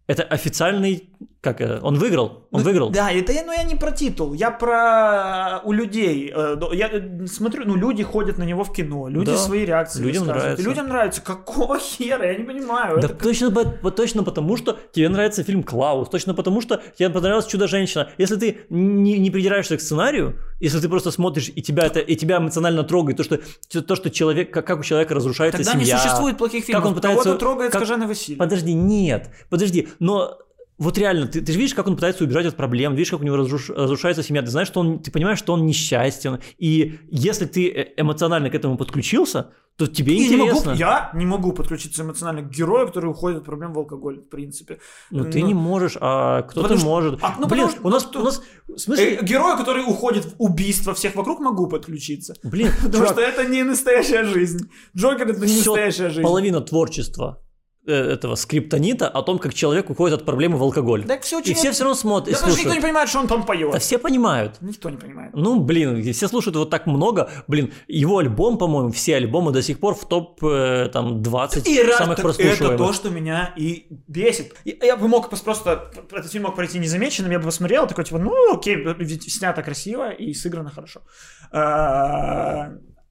[0.06, 1.11] это официальный...
[1.40, 1.61] Как?
[1.83, 2.48] Он выиграл.
[2.50, 2.90] Он Ну, выиграл.
[2.90, 6.33] Да, это я, ну я не про титул, я про у людей.
[6.35, 9.64] Э, до- Я э, смотрю, ну люди ходят на него в кино, люди Да, свои
[9.64, 10.64] реакции людям нравится.
[10.64, 11.20] Людям нравится.
[11.22, 12.24] Какого хера?
[12.26, 12.96] Я не понимаю.
[13.00, 16.81] Да Это как- точно, по- точно потому, что тебе нравится фильм «Клаус», точно потому, что
[16.98, 18.11] тебе понравилось «Чудо-женщина».
[18.18, 22.16] Если ты не, не придираешься к сценарию, если ты просто смотришь, и тебя, это, и
[22.16, 23.38] тебя эмоционально трогает, то, что,
[23.83, 25.94] то, что человек, как, как у человека разрушается Тогда семья.
[25.94, 26.87] не существует плохих фильмов.
[26.87, 28.37] он пытается- Кого-то трогает как- Скаженый Василий.
[28.38, 30.38] Подожди, нет, подожди, но
[30.79, 33.25] вот реально, ты, ты же видишь, как он пытается убежать от проблем, видишь, как у
[33.25, 37.47] него разруш- разрушается семья, ты знаешь, что он, ты понимаешь, что он несчастен, и если
[37.47, 40.71] ты э- эмоционально к этому подключился, то тебе Я не, могу, интересно.
[40.73, 44.79] я не могу подключиться эмоционально к герою, который уходит от проблем в алкоголь, в принципе.
[45.11, 47.19] Ну, ты Ну, не можешь, а кто-то что- может.
[47.23, 49.83] а, ну, Блин, что- у нас, ну, кто- у нас, в смысле, Э, герою, который
[49.83, 52.35] уходит в убийство всех вокруг, могу подключиться.
[52.43, 54.71] блин, Потому чувак, что это не настоящая жизнь.
[54.97, 56.23] Джокер это не настоящая жизнь.
[56.23, 57.43] половина творчества
[57.87, 61.05] этого скриптонита о том, как человек уходит от проблемы в алкоголь.
[61.05, 61.53] Так все очень...
[61.53, 63.72] И все все равно смотрят, Да потому что никто не понимает, что он там поет.
[63.72, 64.57] Да все понимают.
[64.61, 65.33] Никто не понимает.
[65.35, 67.31] Ну, блин, все слушают его так много.
[67.46, 71.92] Блин, его альбом, по-моему, все альбомы до сих пор в топ э, там 20 И
[71.92, 72.61] самых прослушиваемых.
[72.61, 74.55] это то, что меня и бесит.
[74.64, 78.18] Я, я бы мог просто, этот фильм мог пройти незамеченным, я бы посмотрел, такой, типа,
[78.18, 81.01] ну, окей, ведь снято красиво и сыграно хорошо.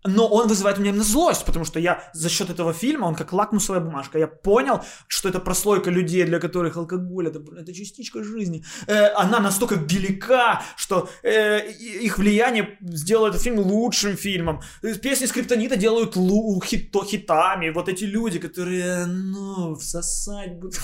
[0.07, 3.15] Но он вызывает у меня именно злость, потому что я за счет этого фильма, он
[3.15, 8.23] как лакмусовая бумажка, я понял, что это прослойка людей, для которых алкоголь это, это частичка
[8.23, 8.63] жизни.
[8.87, 14.61] Э, она настолько велика, что э, их влияние сделало этот фильм лучшим фильмом.
[14.83, 17.69] Э, Песни Скриптонита делают лу- хито, хитами.
[17.69, 20.79] Вот эти люди, которые, ну, всосать будут.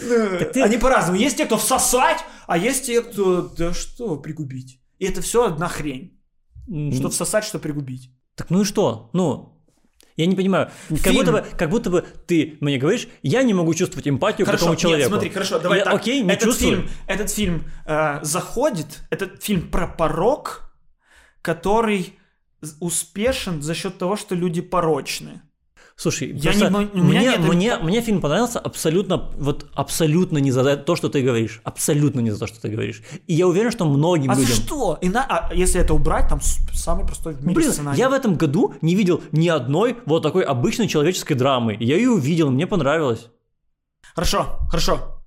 [0.00, 1.18] Ну, Они по-разному.
[1.18, 4.80] Есть те, кто всосать, а есть те, кто, да что, пригубить.
[4.98, 6.18] И это все одна хрень.
[6.66, 8.10] Что всосать, что пригубить.
[8.34, 9.10] Так ну и что?
[9.12, 9.60] Ну,
[10.16, 10.70] я не понимаю.
[10.88, 11.16] Как Фильм.
[11.16, 14.60] будто, бы, как будто бы ты мне говоришь, я не могу чувствовать эмпатию к Хорошо,
[14.66, 15.08] такому нет, человеку.
[15.10, 15.94] смотри, хорошо, давай Я- так.
[15.94, 16.76] Окей, не этот чувствую.
[16.76, 20.74] фильм, этот фильм э, заходит, этот фильм про порог,
[21.42, 22.18] который
[22.80, 25.42] успешен за счет того, что люди порочны.
[25.96, 30.50] Слушай, Я не у меня мне, нет- мне, мне фильм понравился абсолютно, вот абсолютно не
[30.50, 31.60] за то, что ты говоришь.
[31.64, 33.02] Абсолютно не за то, что ты говоришь.
[33.26, 34.54] И я уверен, что многим А людям...
[34.54, 34.98] что?
[35.00, 36.40] И на- а если это убрать, там
[36.72, 37.98] самый простой в мире Блин, сценарий.
[37.98, 41.76] я в этом году не видел ни одной вот такой обычной человеческой драмы.
[41.78, 43.28] Я ее увидел, мне понравилось.
[44.14, 45.22] Хорошо, хорошо.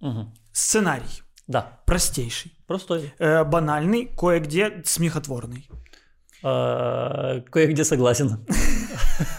[0.00, 0.34] Мгм.
[0.52, 3.12] Сценарий Да, простейший, простой.
[3.18, 5.68] э, банальный, кое-где смехотворный.
[6.44, 8.46] А, Кое-где согласен.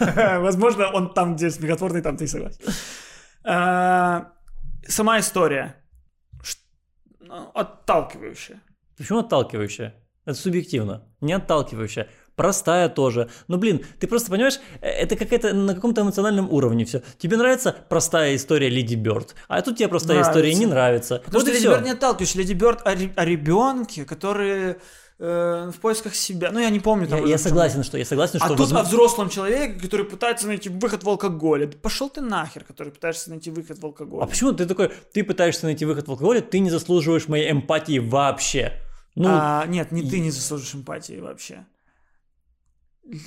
[0.00, 2.60] Возможно, он там, где смехотворный, там ты и согласен.
[3.44, 4.32] А,
[4.88, 5.76] Сама история
[7.20, 8.60] ну, отталкивающая.
[8.96, 9.94] Почему отталкивающая?
[10.24, 11.04] Это субъективно.
[11.20, 12.08] Не отталкивающая.
[12.34, 13.30] простая тоже.
[13.48, 17.02] Ну, блин, ты просто понимаешь, э, это какая-то на каком-то эмоциональном уровне все.
[17.18, 20.30] Тебе нравится простая история Леди Бёрд, а тут тебе простая нравится.
[20.32, 21.22] история не нравится.
[21.24, 22.34] Потому вот что Леди Бёрд не отталкиваешь.
[22.34, 24.76] Леди Бёрд о, о ребенке, который
[25.18, 26.50] э, в поисках себя.
[26.52, 27.06] Ну, я не помню.
[27.06, 28.46] Там, я, я согласен, что я согласен, а что...
[28.46, 28.78] А возможно...
[28.78, 31.68] тут о взрослом человеке, который пытается найти выход в алкоголе.
[31.68, 34.24] Пошел ты нахер, который пытаешься найти выход в алкоголе.
[34.24, 37.98] А почему ты такой, ты пытаешься найти выход в алкоголе, ты не заслуживаешь моей эмпатии
[37.98, 38.72] вообще?
[39.14, 41.66] Ну, а, нет, не ты не заслужишь эмпатии вообще.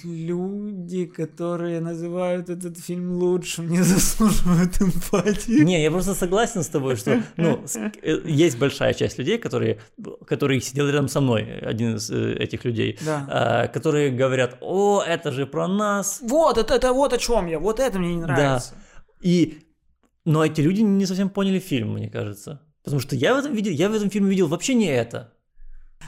[0.04, 5.64] Люди, которые называют этот фильм лучшим, не заслуживают эмпатии.
[5.64, 7.64] Не, я просто согласен с тобой, что ну,
[8.02, 9.80] э, есть большая часть людей, которые,
[10.26, 13.26] которые сидел рядом со мной, один из э, этих людей, да.
[13.30, 16.20] А, которые говорят, о, это же про нас.
[16.22, 18.74] Вот, это, это вот о чем я, вот это мне не нравится.
[18.74, 19.02] Да.
[19.22, 19.60] И,
[20.26, 22.62] но эти люди не совсем поняли фильм, мне кажется.
[22.84, 25.32] Потому что я в этом, видел, я в этом фильме видел вообще не это.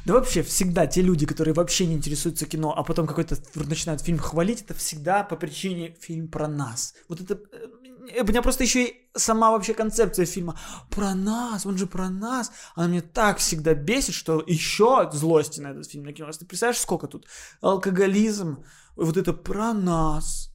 [0.06, 4.17] Да вообще всегда те люди, которые вообще не интересуются кино, а потом какой-то начинают фильм
[4.17, 6.95] хвалить, это всегда по причине фильм про нас.
[7.08, 7.39] Вот это...
[7.51, 12.10] Э, у меня просто еще и сама вообще концепция фильма про нас, он же про
[12.10, 12.51] нас.
[12.75, 16.38] Она мне так всегда бесит, что еще злости на этот фильм накинулась.
[16.38, 17.27] Ты представляешь, сколько тут?
[17.62, 18.63] Алкоголизм,
[18.95, 20.51] вот это про нас.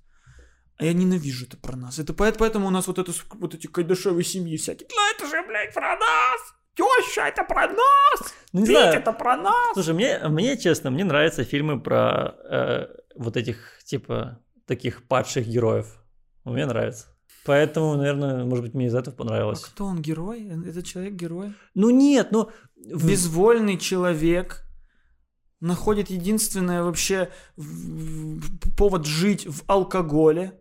[0.78, 1.98] А я ненавижу это про нас.
[1.98, 4.88] Это поэтому у нас вот, это, вот эти кайдашевые семьи всякие.
[4.90, 6.40] Ну это же, блядь, про нас!
[6.76, 8.34] Теща, это про нас!
[8.52, 8.98] Ну, не Пить, знаю.
[8.98, 9.74] это про нас!
[9.74, 12.86] Слушай, мне, мне честно, мне нравятся фильмы про э,
[13.16, 15.86] вот этих, типа, таких падших героев.
[16.44, 17.06] Мне нравится.
[17.44, 19.62] Поэтому, наверное, может быть, мне из этого понравилось.
[19.64, 20.48] А кто он, герой?
[20.66, 21.54] Это человек-герой?
[21.74, 22.50] Ну нет, ну...
[22.76, 24.62] Безвольный человек
[25.60, 27.30] находит единственное вообще
[28.76, 30.60] повод жить в алкоголе.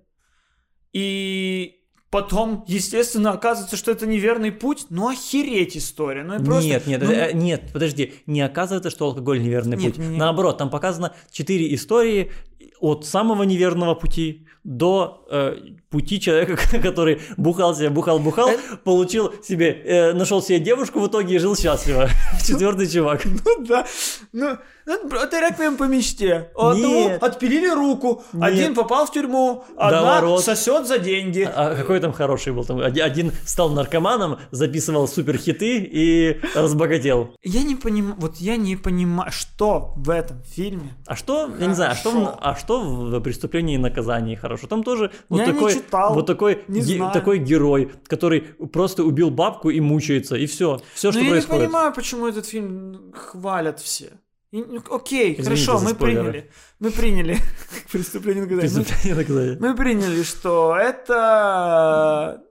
[0.93, 1.84] И
[2.15, 4.85] Потом, естественно, оказывается, что это неверный путь.
[4.89, 6.23] Ну, охереть история.
[6.23, 7.11] Ну, просто, нет, нет, ну...
[7.11, 8.13] э, нет, подожди.
[8.25, 9.97] Не оказывается, что алкоголь неверный нет, путь.
[9.97, 10.17] Нет.
[10.17, 12.31] Наоборот, там показано четыре истории
[12.79, 15.57] от самого неверного пути до э,
[15.95, 18.57] пути человека, который бухал себе, бухал, бухал, э...
[18.83, 22.09] получил себе, э, нашел себе девушку в итоге и жил счастливо.
[22.45, 23.23] Четвертый чувак.
[23.45, 23.85] Ну да.
[24.33, 26.49] Ну, ну, это реквием по мечте.
[26.55, 28.43] Одному отпилили руку, Нет.
[28.43, 31.47] один попал в тюрьму, одна сосет за деньги.
[31.55, 32.65] А, какой там хороший был?
[32.65, 37.35] Там один стал наркоманом, записывал супер хиты и разбогател.
[37.43, 40.95] Я не понимаю, вот я не понимаю, что в этом фильме.
[41.07, 44.67] А что, я не знаю, а что, а что в преступлении и наказании хорошо?
[44.67, 49.69] Там тоже вот я такой, читал, вот такой, ге, такой герой, который просто убил бабку
[49.69, 51.49] и мучается, и все, все, что Но происходит.
[51.49, 54.11] я не понимаю, почему этот фильм хвалят все.
[54.51, 56.49] Ну, окей, Извините хорошо, мы приняли.
[56.79, 57.37] Мы приняли
[57.91, 58.69] преступление наказания.
[58.69, 59.57] Преступление наказания.
[59.59, 62.41] Мы приняли, что это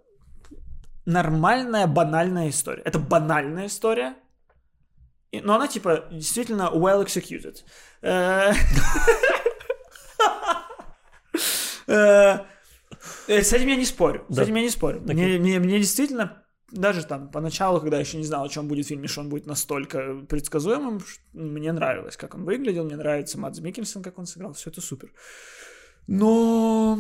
[1.07, 2.83] нормальная, банальная история.
[2.83, 4.17] Это банальная история,
[5.33, 7.63] но она типа действительно well executed.
[13.29, 14.25] Э, с этим я не спорю.
[14.29, 15.01] С этим я не спорю.
[15.01, 18.87] Мне, мне, мне действительно даже там поначалу, когда я еще не знал, о чем будет
[18.87, 21.01] фильм, и что он будет настолько предсказуемым,
[21.33, 25.13] мне нравилось, как он выглядел, мне нравится Мадс Микельсон, как он сыграл, все это супер.
[26.07, 26.99] Но...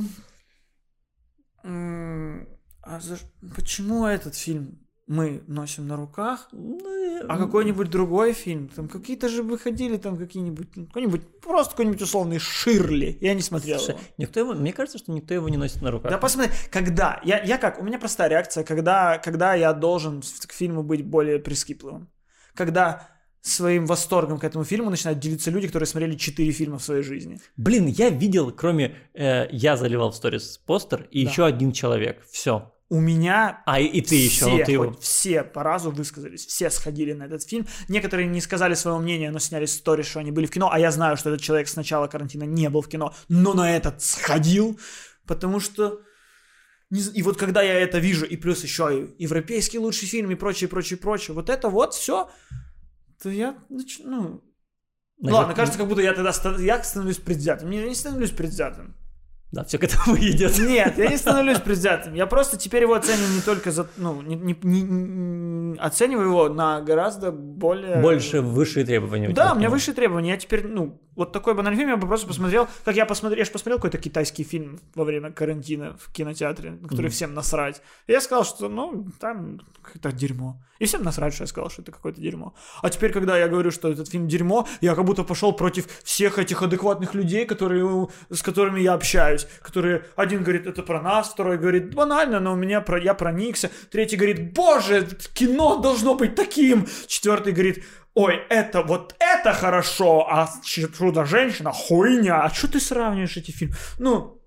[1.62, 3.19] А за...
[3.57, 6.81] почему этот фильм мы носим на руках, ну,
[7.29, 13.19] а какой-нибудь другой фильм, там какие-то же выходили, там какие-нибудь, какой-нибудь, просто какой-нибудь условный Ширли,
[13.21, 14.01] я не смотрел Слушай, его.
[14.17, 16.11] Никто его, мне кажется, что никто его не носит на руках.
[16.11, 20.53] Да посмотри, когда, я, я как, у меня простая реакция, когда, когда я должен к
[20.53, 22.11] фильму быть более прискипливым,
[22.55, 23.09] когда
[23.43, 27.40] своим восторгом к этому фильму начинают делиться люди, которые смотрели четыре фильма в своей жизни.
[27.59, 31.31] Блин, я видел, кроме э, я заливал в сторис постер и да.
[31.31, 32.25] еще один человек.
[32.31, 33.61] Все у меня...
[33.67, 37.25] А, и, и ты все, еще, ты хоть все по разу высказались, все сходили на
[37.25, 37.67] этот фильм.
[37.89, 40.93] Некоторые не сказали своего мнения, но сняли сторис, что они были в кино, а я
[40.93, 44.79] знаю, что этот человек с начала карантина не был в кино, но на этот сходил,
[45.27, 46.03] потому что...
[46.91, 50.69] И вот когда я это вижу, и плюс еще и европейский лучший фильм, и прочее,
[50.69, 52.31] прочее, прочее, вот это вот все,
[53.21, 53.59] то я.
[54.05, 54.41] Ну...
[55.21, 57.71] Ладно, кажется, как будто я тогда я становлюсь предвзятым.
[57.71, 58.95] Не, я не становлюсь предвзятым.
[59.55, 60.59] Да, все к этому идет.
[60.59, 62.14] Нет, я не становлюсь предвзятым.
[62.14, 63.87] Я просто теперь его оцениваю не только за...
[63.97, 68.03] Ну, не, не, не, оцениваю его на гораздо более...
[68.03, 69.29] Больше высшие требования.
[69.29, 70.31] Да, у меня высшие требования.
[70.31, 73.45] Я теперь, ну, вот такой банальный фильм я бы просто посмотрел, как я посмотрел, я
[73.45, 77.11] же посмотрел какой-то китайский фильм во время карантина в кинотеатре, на который mm-hmm.
[77.11, 77.81] всем насрать.
[78.09, 80.61] И я сказал, что, ну, там какое-то дерьмо.
[80.81, 82.55] И всем насрать, что я сказал, что это какое-то дерьмо.
[82.83, 86.38] А теперь, когда я говорю, что этот фильм дерьмо, я как будто пошел против всех
[86.38, 91.59] этих адекватных людей, которые, с которыми я общаюсь, которые, один говорит, это про нас, второй
[91.59, 96.87] говорит, банально, но у меня, про, я проникся, третий говорит, боже, кино должно быть таким,
[97.07, 102.43] четвертый говорит, ой, это вот это хорошо, а чудо-женщина хуйня.
[102.43, 103.75] А что ты сравниваешь эти фильмы?
[103.99, 104.41] Ну,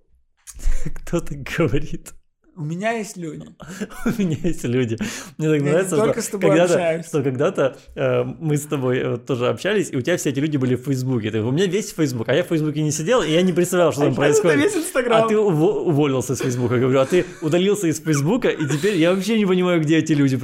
[0.96, 2.14] кто так говорит?
[2.58, 3.46] У меня есть люди.
[4.06, 4.98] У меня есть люди.
[5.38, 7.06] Мне так нравится, что с тобой когда-то, общаюсь.
[7.06, 10.58] что когда-то э, мы с тобой э, тоже общались, и у тебя все эти люди
[10.58, 11.30] были в Фейсбуке.
[11.30, 13.91] Ты, у меня весь Фейсбук, а я в Фейсбуке не сидел, и я не представлял,
[13.91, 14.58] что там происходит.
[14.58, 15.24] весь Инстаграм.
[15.24, 19.13] А ты уво- уволился с Фейсбука, говорю, а ты удалился из Фейсбука, и теперь я
[19.13, 20.36] вообще не понимаю, где эти люди,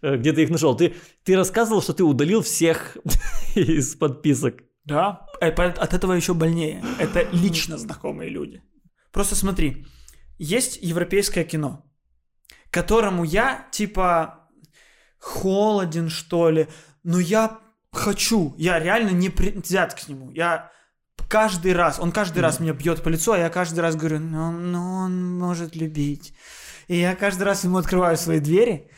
[0.00, 0.74] э, где ты их нашел.
[0.74, 0.94] Ты,
[1.24, 2.96] ты рассказывал, что ты удалил всех
[3.54, 4.62] из подписок.
[4.86, 6.82] Да, от этого еще больнее.
[6.98, 8.62] Это лично знакомые люди.
[9.12, 9.84] Просто смотри,
[10.40, 11.84] есть европейское кино,
[12.70, 14.48] которому я типа
[15.18, 16.66] холоден, что ли,
[17.04, 17.58] но я
[17.92, 20.30] хочу, я реально не предвзят к нему.
[20.30, 20.72] Я
[21.28, 24.50] каждый раз, он каждый раз меня бьет по лицу, а я каждый раз говорю, ну,
[24.50, 26.32] ну он может любить.
[26.88, 28.90] И я каждый раз ему открываю свои двери,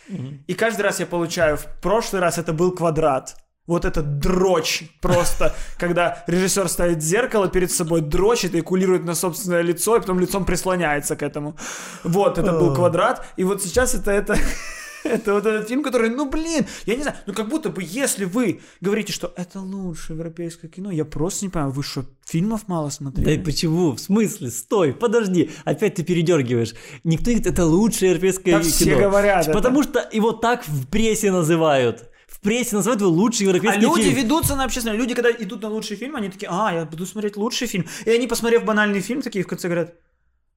[0.47, 3.37] и каждый раз я получаю, в прошлый раз это был квадрат.
[3.67, 9.63] Вот этот дрочь просто, когда режиссер ставит зеркало перед собой, дрочит и кулирует на собственное
[9.63, 11.57] лицо, и потом лицом прислоняется к этому.
[12.03, 13.25] Вот, это был квадрат.
[13.37, 14.37] И вот сейчас это, это,
[15.05, 18.25] это вот этот фильм, который, ну блин, я не знаю, ну как будто бы если
[18.25, 22.87] вы говорите, что это лучшее европейское кино, я просто не понимаю, вы что, фильмов мало
[22.89, 23.35] Да смотрели?
[23.35, 23.93] и почему?
[23.93, 24.51] В смысле?
[24.51, 25.51] Стой, подожди.
[25.65, 26.75] Опять ты передергиваешь.
[27.05, 28.73] Никто не говорит, это лучшее европейское Так кино.
[28.73, 29.53] все говорят это.
[29.53, 32.09] Потому что его так в прессе называют.
[32.43, 34.17] Прессе называют его лучший А европейский люди фильм.
[34.17, 34.99] ведутся на общественное.
[34.99, 37.87] Люди, когда идут на лучший фильм, они такие, а, я буду смотреть лучший фильм.
[38.05, 39.95] И они, посмотрев банальный фильм, такие в конце говорят,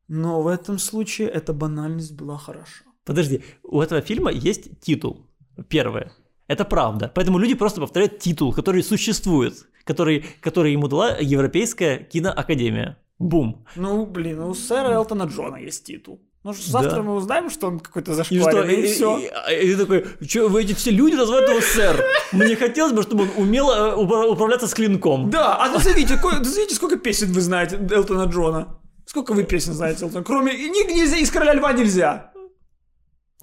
[0.07, 2.83] но в этом случае эта банальность была хороша.
[3.05, 5.27] Подожди, у этого фильма есть титул.
[5.69, 6.11] Первое.
[6.47, 7.11] Это правда.
[7.13, 12.97] Поэтому люди просто повторяют титул, который существует, который, который ему дала Европейская киноакадемия.
[13.19, 13.65] Бум.
[13.75, 16.19] Ну, блин, у сэра Элтона Джона есть титул.
[16.45, 17.01] Ну, завтра Да.
[17.01, 18.23] мы узнаем, что он какой-то И что?
[18.23, 19.17] зашкваренный, и, И, все.
[19.17, 19.29] и-
[19.65, 22.05] и- и такой, что вы эти все люди называют его сэр?
[22.33, 25.31] Мне хотелось бы, чтобы он умел э, упра- управляться с клинком.
[25.31, 28.77] Да, а назовите, ко- назовите, сколько песен вы знаете Элтона Джона?
[29.07, 30.23] Сколько вы песен знаете Элтона?
[30.23, 30.53] Кроме...
[30.53, 32.31] И ни- нельзя, из Короля Льва нельзя.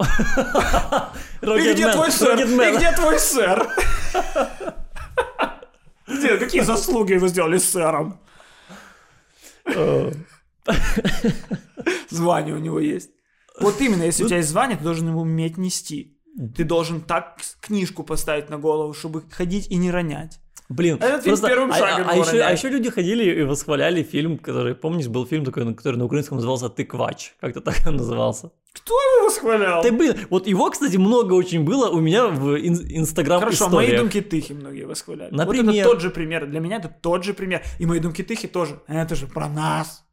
[0.00, 2.40] И где твой сэр?
[2.40, 3.66] И где твой сэр?
[6.06, 8.20] Где, какие заслуги вы сделали с сэром?
[12.10, 13.10] Звание у него есть.
[13.60, 16.18] Вот именно, если у тебя есть звание, ты должен его уметь нести.
[16.56, 20.38] Ты должен так книжку поставить на голову, чтобы ходить и не ронять.
[20.68, 24.02] Блин, Этот фильм первым а, шагом а, а еще, а еще люди ходили и восхваляли
[24.02, 28.52] фильм, который, помнишь, был фильм такой, который на украинском назывался «Тыквач», как-то так он назывался.
[28.72, 29.82] Кто его восхвалял?
[29.82, 33.86] Ты, блин, вот его, кстати, много очень было у меня в ин- инстаграм Хорошо, мои
[33.86, 34.00] историях.
[34.00, 35.30] думки тыхи многие восхваляли.
[35.30, 35.74] Вот Например?
[35.74, 36.46] это тот же пример.
[36.46, 37.62] Для меня это тот же пример.
[37.78, 38.80] И мои думки тыхи тоже.
[38.86, 40.04] Это же про нас.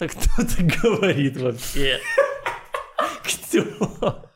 [0.00, 2.00] Так кто так говорит вообще?
[3.22, 4.30] Кто?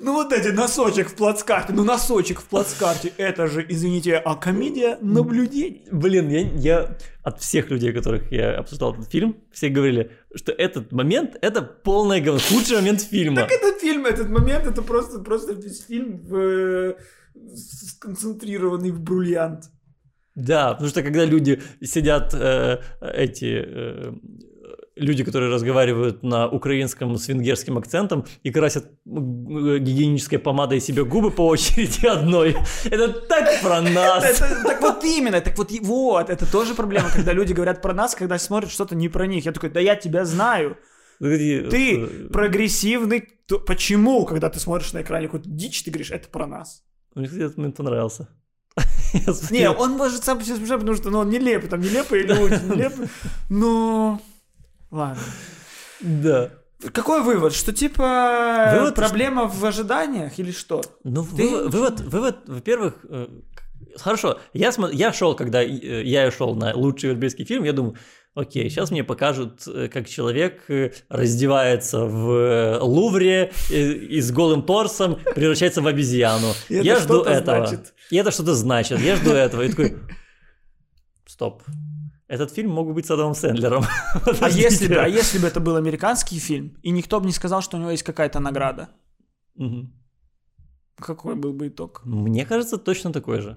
[0.00, 1.72] Ну вот эти носочек в плацкарте.
[1.72, 3.12] Ну носочек в плацкарте.
[3.16, 5.86] Это же, извините, а комедия наблюдений.
[5.92, 10.90] Блин, я, я от всех людей, которых я обсуждал этот фильм, все говорили, что этот
[10.90, 13.36] момент это полное говно, худший момент фильма.
[13.36, 16.96] Так этот фильм, этот момент, это просто, просто весь фильм в, э,
[17.54, 19.70] сконцентрированный в бриллиант.
[20.36, 24.12] Да, потому что когда люди сидят, э, эти э,
[24.94, 31.30] люди, которые разговаривают на украинском с венгерским акцентом и красят м, гигиенической помадой себе губы
[31.30, 34.24] по очереди одной, это так про нас.
[34.24, 38.14] Это- так вот именно, так вот, вот, это тоже проблема, когда люди говорят про нас,
[38.14, 39.46] когда смотрят что-то не про них.
[39.46, 40.76] Я такой, да я тебя знаю.
[41.70, 43.24] Ты э, прогрессивный.
[43.66, 46.82] Почему, когда ты смотришь на экране какую-то дичь, ты говоришь, это про нас?
[47.14, 48.28] Мне, кстати, этот момент понравился.
[49.50, 52.60] Не, он может сам по себе смешать, потому что ну, он нелепый, там нелепые люди,
[52.64, 53.08] нелепые.
[53.48, 54.20] Но...
[54.90, 55.22] Ладно.
[56.00, 56.50] Да.
[56.92, 57.54] Какой вывод?
[57.54, 60.82] Что типа Вывод, проблема в ожиданиях или что?
[61.04, 63.28] Ну, Ты- вывод, вывод, вывод, во-первых, э,
[63.96, 67.96] хорошо, я, смо- я шел, когда э, я шел на лучший европейский фильм, я думаю,
[68.36, 74.30] окей, сейчас мне покажут, э, как человек э, раздевается в э, Лувре э, и с
[74.30, 76.52] голым торсом превращается в обезьяну.
[76.68, 77.56] И это я жду что-то этого.
[77.66, 77.94] значит.
[78.12, 79.00] И это что-то значит.
[79.00, 79.62] Я жду этого.
[79.62, 79.96] И такой,
[81.26, 81.62] стоп.
[82.28, 83.84] Этот фильм мог бы быть с Адамом Сэндлером.
[84.40, 87.62] А если, бы, а если бы это был американский фильм, и никто бы не сказал,
[87.62, 88.88] что у него есть какая-то награда,
[89.54, 89.92] Мгм.
[90.96, 92.02] какой был бы итог?
[92.04, 93.56] Мне кажется, точно такой же.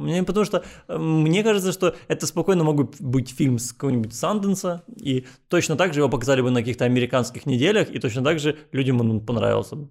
[0.00, 4.14] Мне, потому что э, мне кажется, что это спокойно мог бы быть фильм с какого-нибудь
[4.14, 8.38] Санденса, и точно так же его показали бы на каких-то американских неделях, и точно так
[8.38, 9.90] же людям он понравился бы.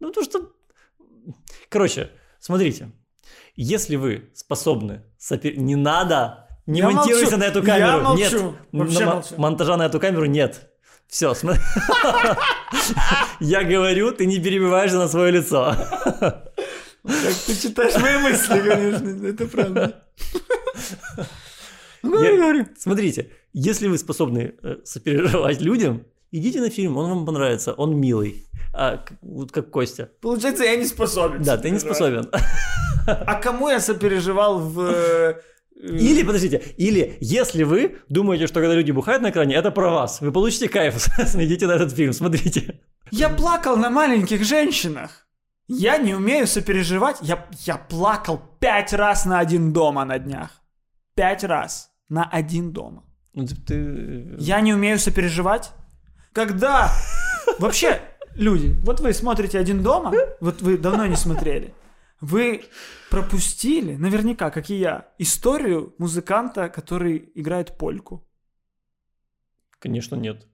[0.00, 0.40] Ну, потому что...
[1.68, 2.92] Короче, смотрите,
[3.56, 5.02] если вы способны...
[5.18, 6.46] сопер- Не надо!
[6.66, 7.38] Не Я монтируйся молчу.
[7.38, 8.04] на эту Я камеру!
[8.04, 8.20] молчу.
[8.22, 8.54] Нет!
[8.72, 9.34] Вообще На мо- молчу.
[9.38, 10.70] Монтажа на эту камеру нет!
[11.08, 11.60] Все, смотри.
[13.40, 15.74] Я говорю, ты не перебиваешь на свое лицо.
[17.06, 20.02] Как ты читаешь мои мысли, конечно, это правда.
[22.02, 22.66] Ну, я говорю.
[22.78, 28.44] Смотрите, если вы способны э, сопереживать людям, идите на фильм, он вам понравится, он милый.
[28.72, 30.10] А, вот как Костя.
[30.20, 31.42] Получается, я не способен.
[31.42, 32.30] Да, ты не способен.
[33.06, 34.80] А кому я сопереживал в...
[34.80, 35.40] Э,
[35.80, 40.20] или, подождите, или если вы думаете, что когда люди бухают на экране, это про вас,
[40.20, 42.80] вы получите кайф, идите на этот фильм, смотрите.
[43.10, 45.25] Я плакал на маленьких женщинах.
[45.68, 47.18] Я не умею сопереживать.
[47.22, 50.62] Я, я плакал пять раз на один дома на днях.
[51.14, 53.04] Пять раз на один дома.
[53.34, 54.36] Ну, ты...
[54.38, 55.72] Я не умею сопереживать.
[56.32, 56.90] Когда...
[57.58, 58.00] Вообще,
[58.34, 61.74] люди, вот вы смотрите один дома, вот вы давно не смотрели.
[62.20, 62.64] Вы
[63.10, 68.26] пропустили, наверняка, как и я, историю музыканта, который играет польку.
[69.78, 70.46] Конечно, нет.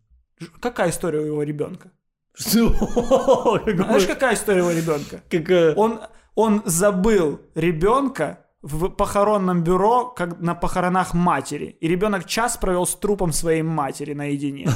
[0.61, 1.93] Какая история у его ребенка?
[2.35, 2.69] Что?
[3.67, 5.23] Знаешь, какая история у его ребенка?
[5.31, 5.75] Какая?
[5.75, 6.01] Он,
[6.35, 11.77] он забыл ребенка в похоронном бюро, как на похоронах матери.
[11.81, 14.69] И ребенок час провел с трупом своей матери наедине.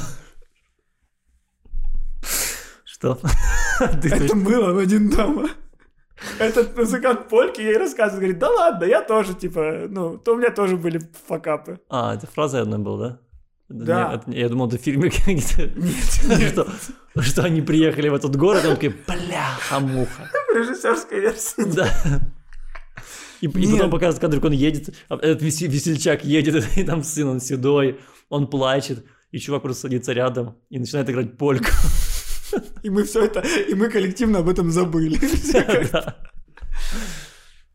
[2.83, 3.19] Что?
[3.79, 5.49] Это было в один дома.
[6.39, 10.49] Этот музыкант Польки ей рассказывает, говорит, да ладно, я тоже, типа, ну, то у меня
[10.49, 11.79] тоже были факапы.
[11.89, 13.19] А, это фраза одна была, да?
[13.69, 14.11] Да.
[14.11, 16.37] Нет, это, я думал, это в фильме где-то.
[16.37, 16.67] Нет, что,
[17.21, 20.31] что они приехали в этот город, и он такой, бляха-муха.
[20.55, 21.65] Режиссерская версия.
[21.65, 21.89] Да.
[23.41, 27.27] И, и потом показывают кадр, как он едет, а этот весельчак едет, и там сын,
[27.27, 27.99] он седой,
[28.29, 31.69] он плачет, и чувак просто садится рядом и начинает играть польку.
[32.81, 35.19] И мы все это, и мы коллективно об этом забыли.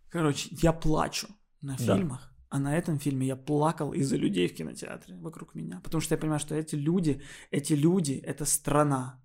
[0.08, 1.28] Короче, я плачу
[1.60, 5.80] на фильмах, а на этом фильме я плакал из-за людей в кинотеатре вокруг меня.
[5.82, 9.22] Потому что я понимаю, что эти люди, эти люди— это страна.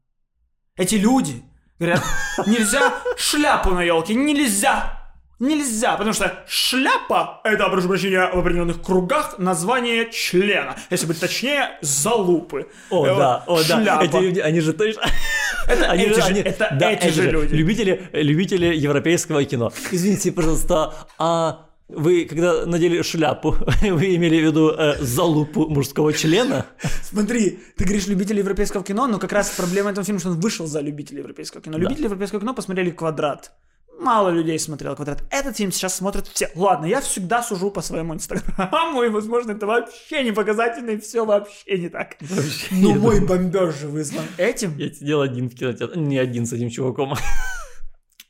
[0.78, 1.44] Эти люди
[1.78, 2.02] говорят,
[2.48, 5.04] нельзя шляпу на елке, нельзя!
[5.40, 10.76] Нельзя, потому что шляпа– это, прошу прощения, в определенных кругах название члена.
[10.90, 12.70] Если быть точнее, залупы.
[12.90, 13.84] О, э, да, о, шляпа.
[13.84, 14.04] да.
[14.04, 15.04] Эти люди, они же точно...
[15.68, 17.54] Это они эти же, они, это да, эти, эти же люди.
[17.54, 19.74] Любители, любители европейского кино.
[19.92, 26.66] Извините, пожалуйста, а вы, когда надели шляпу, вы имели в виду э, залупу мужского члена?
[27.02, 30.68] Смотри, ты говоришь любители европейского кино, но как раз проблема этого фильма, что он вышел
[30.68, 31.78] за любителей европейского кино.
[31.78, 32.08] Любители да.
[32.08, 33.54] европейского кино посмотрели «Квадрат».
[34.00, 35.24] Мало людей смотрел «Квадрат».
[35.32, 36.52] Этот фильм сейчас смотрят все.
[36.56, 41.26] Ладно, я всегда сужу по своему инстаграму, и, возможно, это вообще не показательно, и все
[41.26, 42.18] вообще не так.
[42.20, 44.78] Вообще Но мой бомбеж же вызван этим.
[44.78, 47.16] Я сидел один в кинотеатре, не один с этим чуваком.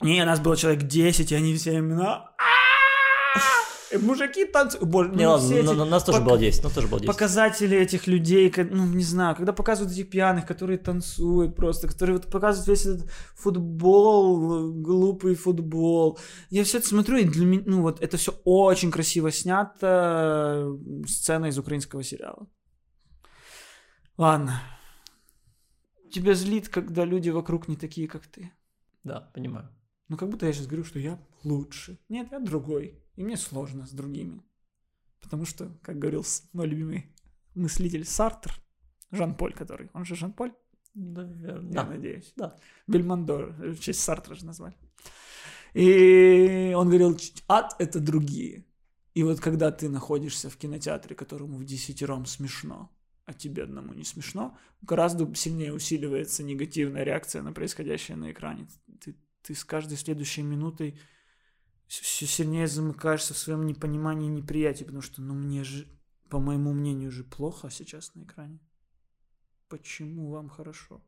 [0.01, 2.29] Не, у нас было человек 10, и они все именно...
[4.01, 4.85] Мужики танцуют.
[4.85, 7.13] Боже, не, ну, ладно, все эти нас тоже было 10, нас тоже было 10.
[7.13, 12.27] Показатели этих людей, ну, не знаю, когда показывают этих пьяных, которые танцуют просто, которые вот
[12.29, 16.19] показывают весь этот футбол, глупый футбол.
[16.49, 20.67] Я все это смотрю, и для меня, ну, вот это все очень красиво снято,
[21.07, 22.47] сцена из украинского сериала.
[24.17, 24.61] Ладно.
[26.11, 28.51] Тебя злит, когда люди вокруг не такие, как ты.
[29.03, 29.69] Да, понимаю.
[30.09, 31.99] Ну, как будто я сейчас говорю, что я лучше.
[32.09, 33.03] Нет, я другой.
[33.17, 34.41] И мне сложно с другими.
[35.21, 37.13] Потому что, как говорил мой любимый
[37.55, 38.53] мыслитель Сартр,
[39.11, 40.53] Жан-Поль, который, он же Жан-Поль?
[40.93, 41.73] Наверное.
[41.73, 41.85] Я да.
[41.85, 42.33] надеюсь.
[42.35, 42.57] Да.
[42.87, 44.75] Бельмондор, в честь Сартра же назвали.
[45.73, 48.65] И он говорил, ад— это другие.
[49.13, 52.91] И вот когда ты находишься в кинотеатре, которому в десятером смешно,
[53.25, 58.67] а тебе одному не смешно, гораздо сильнее усиливается негативная реакция на происходящее на экране.
[59.01, 60.99] Ты, ты с каждой следующей минутой
[61.87, 65.87] все сильнее замыкаешься в своем непонимании и неприятии, потому что, ну, мне же,
[66.29, 68.59] по моему мнению, же плохо сейчас на экране.
[69.69, 71.01] Почему вам хорошо?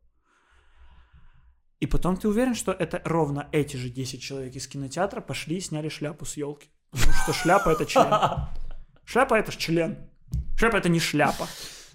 [1.79, 5.61] И потом ты уверен, что это ровно эти же 10 человек из кинотеатра пошли и
[5.61, 6.69] сняли шляпу с елки.
[6.91, 8.07] Потому что шляпа это член.
[9.05, 10.09] Шляпа это член.
[10.57, 11.47] Шляпа это не шляпа.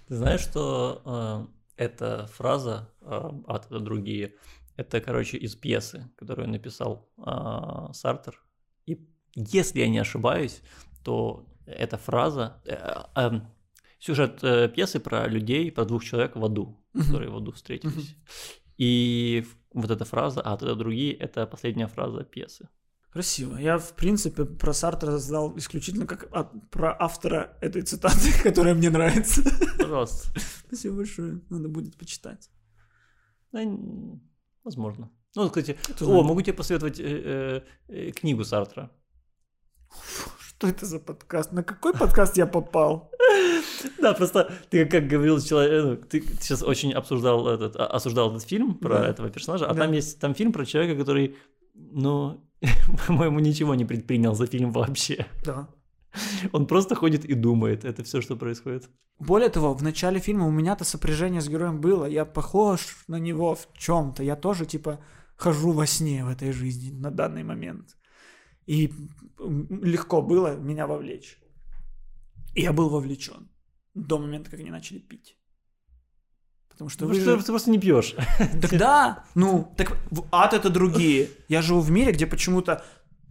[0.07, 3.05] Ты знаешь, что э, эта фраза э,
[3.47, 4.35] от другие,
[4.75, 8.44] это, короче, из пьесы, которую написал э, Сартер
[9.35, 10.61] если я не ошибаюсь,
[11.03, 12.61] то эта фраза...
[12.65, 13.41] Э, э,
[13.99, 18.15] сюжет э, пьесы про людей, про двух человек в аду, которые в аду встретились.
[18.77, 22.69] И вот эта фраза, а тогда другие, это последняя фраза пьесы.
[23.11, 23.57] Красиво.
[23.57, 28.89] Я, в принципе, про Сартра знал исключительно как от, про автора этой цитаты, которая мне
[28.89, 29.41] нравится.
[29.77, 30.37] Пожалуйста.
[30.67, 31.41] Спасибо большое.
[31.49, 32.49] Надо будет почитать.
[33.53, 33.61] Да,
[34.65, 35.09] возможно.
[35.35, 38.91] Ну, кстати, о, могу тебе посоветовать э, э, э, книгу Сартра.
[40.47, 41.51] Что это за подкаст?
[41.51, 43.11] На какой подкаст я попал?
[43.99, 48.75] Да, просто ты как говорил человек, ну, ты сейчас очень обсуждал этот, осуждал этот фильм
[48.75, 49.07] про да.
[49.07, 49.83] этого персонажа, а да.
[49.83, 51.35] там есть там фильм про человека, который,
[51.73, 52.41] ну,
[53.07, 55.25] по-моему, ничего не предпринял за фильм вообще.
[55.43, 55.67] Да.
[56.51, 57.83] Он просто ходит и думает.
[57.83, 58.89] Это все, что происходит.
[59.19, 62.05] Более того, в начале фильма у меня-то сопряжение с героем было.
[62.05, 64.23] Я похож на него в чем-то.
[64.23, 64.99] Я тоже, типа,
[65.35, 67.97] хожу во сне в этой жизни на данный момент.
[68.65, 68.91] И
[69.39, 71.37] легко было меня вовлечь.
[72.53, 73.49] И я был вовлечен
[73.93, 75.37] до момента, как они начали пить.
[76.69, 77.45] Потому что, Потому вы что же...
[77.45, 78.15] ты просто не пьешь.
[78.61, 79.97] Тогда, ну, так
[80.31, 81.29] ад это другие.
[81.47, 82.83] Я живу в мире, где почему-то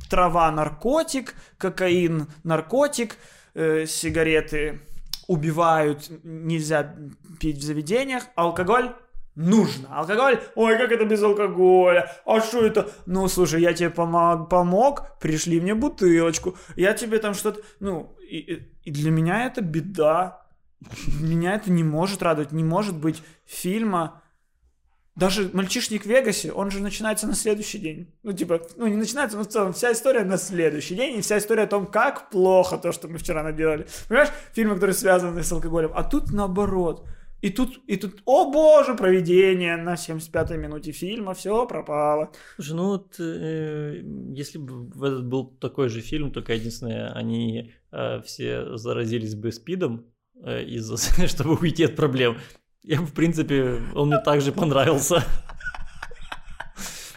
[0.08, 3.18] трава наркотик, кокаин наркотик,
[3.54, 4.80] э, сигареты
[5.26, 6.96] убивают, нельзя
[7.40, 8.94] пить в заведениях, алкоголь
[9.34, 9.88] нужно.
[9.98, 12.10] Алкоголь, ой, как это без алкоголя?
[12.24, 12.90] А что это?
[13.06, 17.60] Ну, слушай, я тебе помог, помог пришли мне бутылочку, я тебе там что-то...
[17.80, 20.42] Ну, и, и для меня это беда.
[21.20, 22.52] Меня это не может радовать.
[22.52, 24.22] Не может быть фильма,
[25.16, 28.12] даже «Мальчишник в Вегасе», он же начинается на следующий день.
[28.24, 31.38] Ну, типа, ну, не начинается, но в целом вся история на следующий день, и вся
[31.38, 33.86] история о том, как плохо то, что мы вчера наделали.
[34.08, 35.92] Понимаешь, фильмы, которые связаны с алкоголем.
[35.94, 37.06] А тут наоборот.
[37.44, 42.30] И тут, и тут, о боже, проведение на 75-й минуте фильма, все пропало.
[42.56, 44.02] Слушай, ну вот, э,
[44.34, 50.06] если бы этот был такой же фильм, только единственное, они э, все заразились бы спидом,
[50.42, 50.96] э, из-за,
[51.28, 52.38] чтобы уйти от проблем.
[52.82, 55.22] Я, в принципе, он мне также понравился.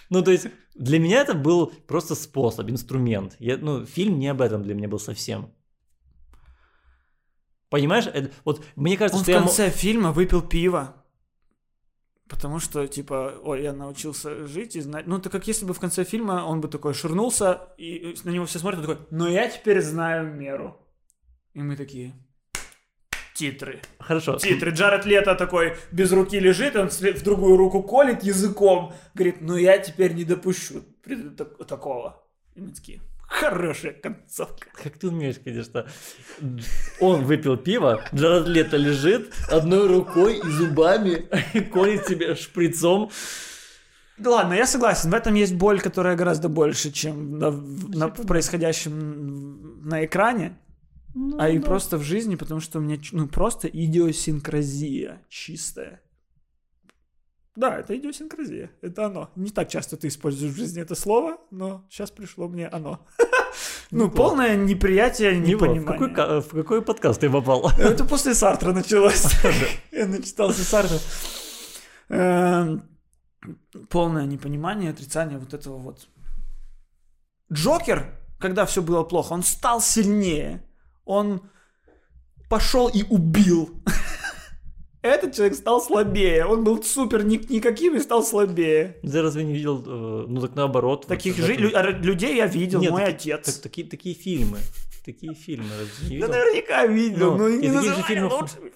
[0.09, 3.37] Ну, то есть, для меня это был просто способ, инструмент.
[3.39, 5.53] Я, ну, фильм не об этом для меня был совсем.
[7.69, 9.69] Понимаешь, это, вот мне кажется, он что в конце я...
[9.69, 11.03] фильма выпил пиво.
[12.29, 15.07] Потому что, типа, ой, я научился жить и знать.
[15.07, 18.45] Ну, это как если бы в конце фильма он бы такой ширнулся, и на него
[18.45, 20.77] все смотрят, и такой, но я теперь знаю меру.
[21.53, 22.13] И мы такие,
[23.37, 23.81] титры.
[23.99, 24.37] Хорошо.
[24.37, 24.71] Титры.
[24.71, 28.93] Джаред Лето такой без руки лежит, он в другую руку колет языком.
[29.13, 30.83] Говорит, ну я теперь не допущу
[31.67, 32.23] такого.
[32.55, 34.69] И мы такие, хорошая концовка.
[34.73, 35.85] Как ты умеешь, конечно.
[36.99, 41.27] Он выпил пиво, Джаред Лето лежит одной рукой и зубами
[41.71, 43.11] колет себе шприцом.
[44.17, 45.11] Да ладно, я согласен.
[45.11, 50.57] В этом есть боль, которая гораздо больше, чем на, на происходящем на экране.
[51.13, 56.01] Ну, а и просто в жизни, потому что у меня ну, просто идиосинкразия чистая.
[57.57, 58.69] Да, это идиосинкразия.
[58.81, 59.29] Это оно.
[59.35, 62.99] Не так часто ты используешь в жизни это слово, но сейчас пришло мне оно.
[63.89, 66.41] Ну, полное неприятие, непонимание.
[66.41, 67.71] В какой подкаст ты попал?
[67.79, 69.25] Это после Сартра началось.
[69.91, 70.99] Я начитался Сартра.
[72.09, 72.83] Эм,
[73.89, 76.07] полное непонимание, отрицание вот этого вот.
[77.51, 80.67] Джокер, когда все было плохо, он стал сильнее
[81.07, 81.41] он
[82.49, 83.81] пошел и убил.
[85.01, 86.45] Этот человек стал слабее.
[86.45, 88.97] Он был супер никаким и стал слабее.
[89.03, 89.83] Ты разве не видел?
[89.85, 91.05] Э, ну так наоборот.
[91.07, 91.71] Таких же, лю-
[92.01, 93.53] людей я видел, Нет, мой таки, отец.
[93.53, 94.57] Так, такие, такие фильмы.
[95.05, 95.69] Такие фильмы.
[96.19, 98.69] Да наверняка видел, но, но не же фильмов, лучшими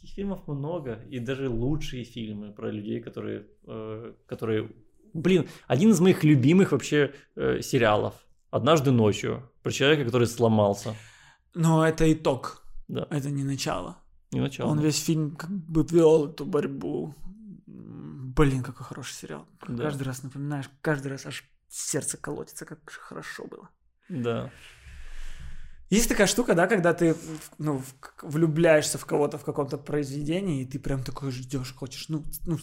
[0.00, 1.00] Таких фильмов много.
[1.10, 4.70] И даже лучшие фильмы про людей, которые, э, которые...
[5.12, 8.14] Блин, один из моих любимых вообще э, сериалов.
[8.50, 9.50] «Однажды ночью».
[9.62, 10.94] Про человека, который сломался.
[11.54, 12.62] Но это итог.
[12.88, 13.06] Да.
[13.10, 13.96] Это не начало.
[14.34, 14.70] Не начало.
[14.70, 17.14] Он весь фильм как бы вел эту борьбу.
[17.66, 19.46] Блин, какой хороший сериал.
[19.68, 19.84] Да.
[19.84, 23.68] Каждый раз напоминаешь, каждый раз аж сердце колотится, как хорошо было.
[24.08, 24.50] Да.
[25.94, 27.14] Есть такая штука, да, когда ты
[27.58, 27.82] ну,
[28.22, 32.58] влюбляешься в кого-то в каком-то произведении, и ты прям такой ждешь, хочешь, ну, ну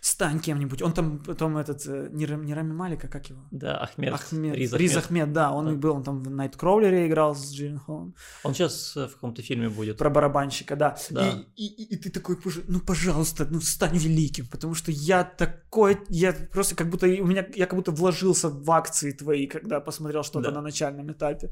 [0.00, 0.82] стань кем-нибудь.
[0.82, 3.40] Он там потом этот, э, не, не Рами Малика, как его?
[3.50, 4.14] Да, Ахмед.
[4.14, 4.56] Ахмед.
[4.56, 5.72] Риз Ахмед, Риз Ахмед да, он да.
[5.72, 8.14] был, он там в Найткроулере играл с Джилленхолом.
[8.44, 9.96] Он сейчас э, в каком-то фильме будет.
[9.96, 10.96] Про барабанщика, да.
[11.10, 11.30] да.
[11.56, 12.36] И, и, и, и ты такой,
[12.68, 17.46] ну, пожалуйста, ну, стань великим, потому что я такой, я просто как будто, у меня,
[17.54, 20.54] я как будто вложился в акции твои, когда посмотрел что-то да.
[20.56, 21.50] на начальном этапе.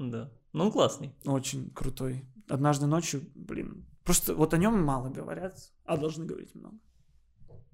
[0.00, 0.32] Да.
[0.52, 1.14] Ну, он классный.
[1.26, 2.24] Очень крутой.
[2.48, 3.86] Однажды ночью, блин.
[4.02, 6.78] Просто вот о нем мало говорят, а должны говорить много.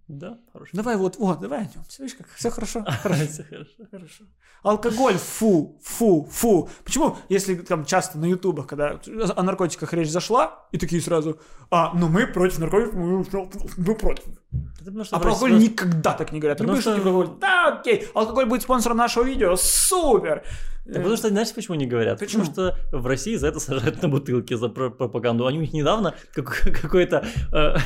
[0.09, 0.71] Да, хорошо.
[0.73, 1.85] Давай вот, вот, давай о нем.
[1.99, 2.85] Видишь, как все хорошо.
[3.03, 3.73] Все хорошо.
[3.91, 4.25] Хорошо.
[4.63, 6.69] Алкоголь, фу, фу, фу.
[6.85, 9.01] Почему, если там часто на ютубах, когда
[9.37, 11.41] о наркотиках речь зашла, и такие сразу,
[11.71, 13.27] а, ну мы против наркотиков, мы,
[13.77, 14.25] мы против.
[15.11, 16.59] А про алкоголь никогда так не говорят.
[16.59, 16.97] Потому что...
[17.01, 20.45] говорят, да, окей, алкоголь будет спонсором нашего видео, супер.
[20.85, 22.21] Да потому что, знаешь, почему не говорят?
[22.21, 22.45] Почему?
[22.45, 25.47] Потому что в России за это сажают на бутылки, за пропаганду.
[25.47, 27.27] Они у них недавно какой-то...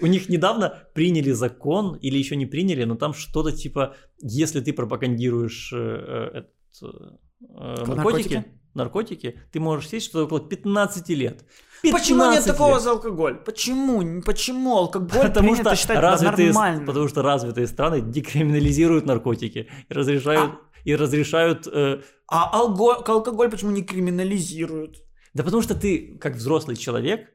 [0.00, 4.60] Э, у них недавно приняли закон, или еще не приняли, но там что-то типа, если
[4.60, 6.44] ты пропагандируешь э,
[6.82, 11.44] э, наркотики, наркотики, ты можешь сесть что-то около 15 лет.
[11.82, 12.82] 15 Почему нет такого лет.
[12.82, 13.36] за алкоголь?
[13.44, 14.22] Почему?
[14.22, 16.86] Почему алкоголь потому что считать развитые, нормальным?
[16.86, 21.66] Потому что развитые страны декриминализируют наркотики и разрешают, а, и разрешают...
[21.66, 22.00] Э...
[22.26, 22.94] А алго...
[22.94, 25.04] алкоголь почему не криминализируют?
[25.34, 27.28] Да потому что ты, как взрослый человек,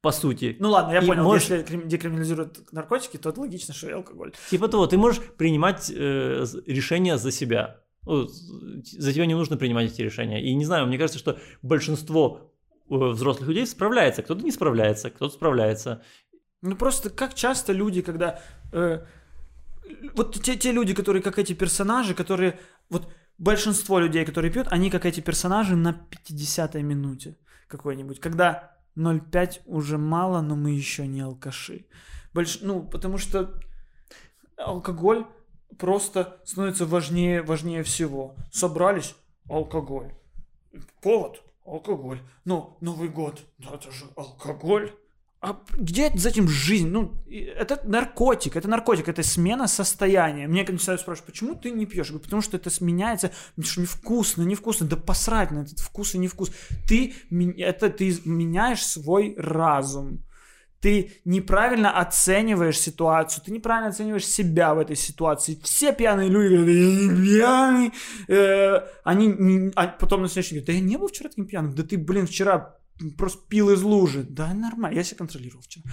[0.00, 0.56] по сути.
[0.58, 1.48] Ну ладно, я понял, можешь...
[1.48, 4.32] если декриминализируют наркотики, то это логично, что и алкоголь.
[4.50, 7.80] Типа того, ты можешь принимать э, решения за себя.
[8.06, 10.42] Ну, за тебя не нужно принимать эти решения.
[10.42, 12.52] И не знаю, мне кажется, что большинство
[12.88, 14.22] э, взрослых людей справляется.
[14.22, 16.02] Кто-то не справляется, кто-то справляется.
[16.62, 18.40] Ну просто как часто люди, когда...
[18.72, 19.04] Э,
[20.14, 22.58] вот те, те люди, которые как эти персонажи, которые...
[22.88, 23.08] Вот
[23.38, 27.36] большинство людей, которые пьют, они как эти персонажи на 50-й минуте
[27.68, 28.20] какой-нибудь.
[28.20, 31.86] Когда 0,5 уже мало, но мы еще не алкаши.
[32.32, 32.60] Больш...
[32.62, 33.54] Ну, потому что
[34.56, 35.26] алкоголь
[35.78, 38.36] просто становится важнее, важнее всего.
[38.52, 39.14] Собрались
[39.48, 40.12] алкоголь.
[41.00, 42.20] Повод алкоголь.
[42.44, 44.92] Ну, Новый год, да это же алкоголь.
[45.42, 46.88] А где за этим жизнь?
[46.88, 50.46] Ну, это наркотик, это наркотик, это смена состояния.
[50.46, 52.08] Мне когда начинают спрашивать, почему ты не пьешь?
[52.08, 56.14] Я говорю, потому что это сменяется, потому что невкусно, невкусно, да посрать на этот вкус
[56.14, 56.52] и невкус.
[56.86, 57.14] Ты,
[57.56, 60.22] это, ты меняешь свой разум.
[60.80, 65.58] Ты неправильно оцениваешь ситуацию, ты неправильно оцениваешь себя в этой ситуации.
[65.62, 67.92] Все пьяные люди говорят, я не пьяный.
[68.28, 71.74] Э, они а потом на следующий день говорят, да я не был вчера таким пьяным.
[71.74, 72.79] Да ты, блин, вчера
[73.16, 74.22] просто пил из лужи.
[74.28, 75.84] Да, нормально, я себя контролировал вчера.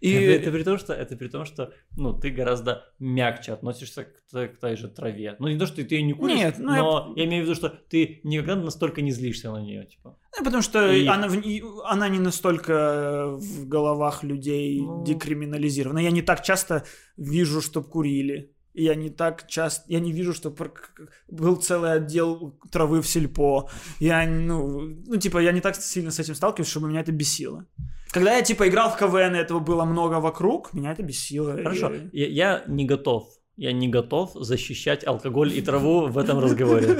[0.00, 0.12] И...
[0.12, 4.30] Это, это при том, что, это при том, что ну, ты гораздо мягче относишься к,
[4.30, 5.36] к той же траве.
[5.38, 7.22] Ну, не то, что ты ее не куришь, Нет, ну, но я...
[7.22, 9.86] я имею в виду, что ты никогда настолько не злишься на нее.
[9.86, 10.18] Типа.
[10.38, 11.06] Ну, потому что и...
[11.06, 11.28] она,
[11.84, 15.04] она не настолько в головах людей ну...
[15.04, 15.98] декриминализирована.
[15.98, 16.84] Я не так часто
[17.16, 20.54] вижу, чтоб курили я не так часто, я не вижу, что
[21.28, 23.70] был целый отдел травы в сельпо.
[24.00, 27.66] Я, ну, ну, типа, я не так сильно с этим сталкиваюсь, чтобы меня это бесило.
[28.10, 31.52] Когда я, типа, играл в КВН, и этого было много вокруг, меня это бесило.
[31.52, 36.96] Хорошо, я, я не готов, я не готов защищать алкоголь и траву в этом разговоре.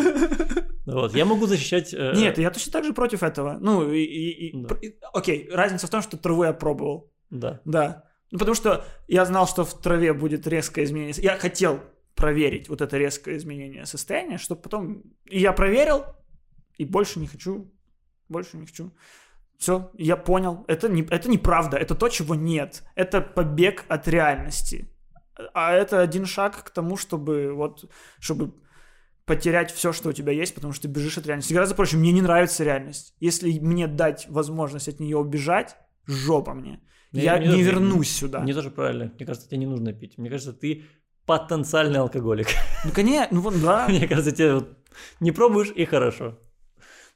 [0.86, 1.94] Вот, я могу защищать...
[1.94, 2.12] Э...
[2.14, 3.56] Нет, я точно так же против этого.
[3.58, 4.66] Ну, и, и, и...
[4.66, 4.76] Да.
[5.14, 7.10] Окей, разница в том, что траву я пробовал.
[7.30, 7.60] Да.
[7.64, 8.04] Да.
[8.34, 11.14] Ну, потому что я знал, что в траве будет резкое изменение.
[11.18, 11.80] Я хотел
[12.16, 15.04] проверить вот это резкое изменение состояния, чтобы потом...
[15.26, 16.04] И я проверил,
[16.76, 17.72] и больше не хочу,
[18.28, 18.92] больше не хочу.
[19.56, 20.64] Все, я понял.
[20.66, 22.82] Это, не, это неправда, это то, чего нет.
[22.96, 24.92] Это побег от реальности.
[25.52, 28.52] А это один шаг к тому, чтобы вот, чтобы
[29.26, 31.54] потерять все, что у тебя есть, потому что ты бежишь от реальности.
[31.54, 31.98] Гораздо проще.
[31.98, 33.14] Мне не нравится реальность.
[33.20, 35.76] Если мне дать возможность от нее убежать,
[36.06, 36.80] жопа мне.
[37.12, 38.42] Ну, я не, не вернусь сюда.
[38.44, 39.12] Не тоже правильно.
[39.14, 40.18] Мне кажется, тебе не нужно пить.
[40.18, 40.84] Мне кажется, ты
[41.26, 42.48] потенциальный алкоголик.
[42.84, 43.86] Ну, конечно, ну вот, да.
[43.88, 44.68] Мне кажется, тебе вот
[45.20, 46.38] не пробуешь и хорошо.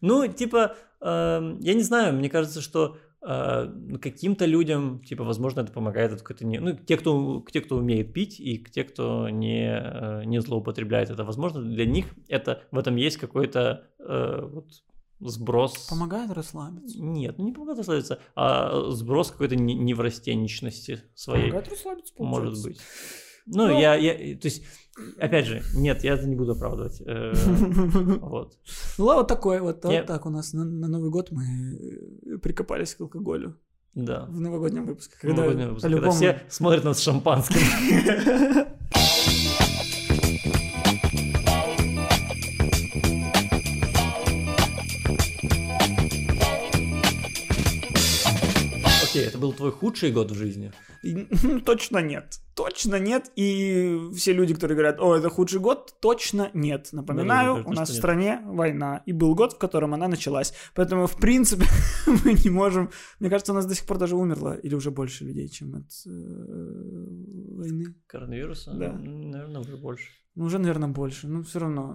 [0.01, 5.73] Ну, типа, э, я не знаю, мне кажется, что э, каким-то людям, типа, возможно, это
[5.73, 6.61] помогает, это какой-то не...
[6.61, 11.25] Ну, те, кто, те, кто умеет пить, и те, кто не, э, не злоупотребляет это,
[11.25, 14.67] возможно, для них это, в этом есть какой-то э, вот,
[15.21, 15.87] сброс...
[15.89, 17.01] Помогает расслабиться?
[17.01, 21.51] Нет, ну не помогает расслабиться, а сброс какой-то неврастенничности своей.
[21.51, 22.51] Помогает расслабиться, получается.
[22.51, 22.81] Может быть.
[23.51, 23.81] Ну, Но...
[23.81, 24.63] я, я, то есть,
[25.19, 27.01] опять же, нет, я это не буду оправдывать.
[27.07, 27.33] Э,
[28.21, 28.59] вот.
[28.99, 33.01] Ну, вот такой вот, вот так у нас на, Новый год мы э, прикопались к
[33.01, 33.57] алкоголю.
[33.95, 34.27] Да.
[34.27, 35.17] В новогоднем выпуске.
[35.19, 37.59] Когда, в новогоднем выпуске, когда все смотрят нас с шампанским.
[49.39, 50.73] это был твой худший год в жизни?
[51.65, 52.41] Точно нет.
[52.55, 53.31] Точно нет.
[53.37, 56.89] И все люди, которые говорят, о, это худший год, точно нет.
[56.93, 59.03] Напоминаю, да, у нас в стране война.
[59.07, 60.53] И был год, в котором она началась.
[60.75, 61.65] Поэтому, в принципе,
[62.25, 62.91] мы не можем...
[63.21, 64.59] Мне кажется, у нас до сих пор даже умерло.
[64.65, 66.11] Или уже больше людей, чем от э,
[67.57, 67.95] войны.
[68.07, 68.73] Коронавируса?
[68.73, 68.93] Да.
[68.93, 70.11] Наверное, уже больше.
[70.35, 71.29] Ну, уже, наверное, больше.
[71.29, 71.95] Ну, все равно.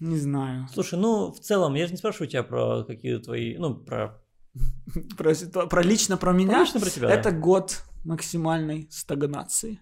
[0.00, 0.66] Не знаю.
[0.72, 4.19] Слушай, ну, в целом, я же не спрашиваю тебя про какие-то твои, ну, про
[5.16, 5.34] про,
[5.66, 6.52] про лично про меня.
[6.52, 7.10] Про лично про тебя.
[7.10, 7.38] Это да.
[7.38, 9.80] год максимальной стагнации.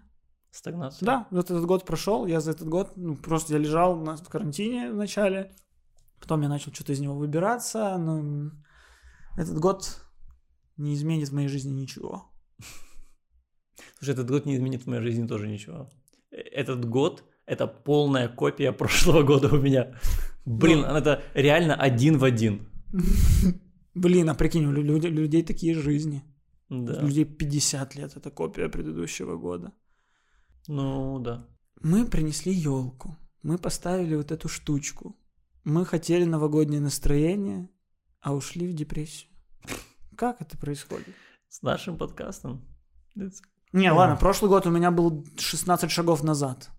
[0.51, 1.07] Стагнация.
[1.07, 4.29] Да, вот этот год прошел, я за этот год, ну, просто я лежал на, в
[4.29, 5.55] карантине вначале,
[6.21, 8.51] потом я начал что-то из него выбираться, но
[9.37, 10.01] этот год
[10.77, 12.31] не изменит в моей жизни ничего.
[13.99, 15.91] Слушай, этот год не изменит в моей жизни тоже ничего.
[16.31, 19.95] Э, этот год— это полная копия прошлого года у меня.
[20.45, 22.69] Блин, ну, это реально один в один.
[23.99, 26.23] Блин, а прикинь, у людей, людей такие жизни.
[26.69, 27.03] Да.
[27.03, 29.73] У людей 50 лет, это копия предыдущего года.
[30.69, 31.49] Ну, да.
[31.83, 33.17] Мы принесли елку.
[33.43, 35.17] мы поставили вот эту штучку.
[35.65, 37.69] Мы хотели новогоднее настроение,
[38.21, 39.31] а ушли в депрессию.
[40.17, 41.15] Как это происходит?
[41.49, 42.65] С нашим подкастом.
[43.73, 46.71] Не, ладно, прошлый год у меня был 16 шагов назад.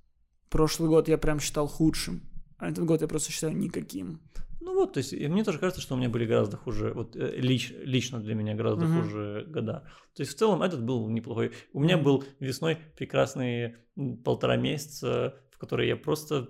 [0.50, 2.22] Прошлый год я прям считал худшим.
[2.58, 4.22] А этот год я просто считаю никаким.
[4.70, 7.16] Ну вот, то есть и мне тоже кажется, что у меня были гораздо хуже, вот
[7.16, 9.02] э, лич, лично для меня гораздо Мгм.
[9.02, 9.84] хуже года.
[10.14, 11.52] То есть в целом этот был неплохой.
[11.74, 13.80] У меня был весной прекрасные
[14.24, 16.50] полтора месяца, в которые я просто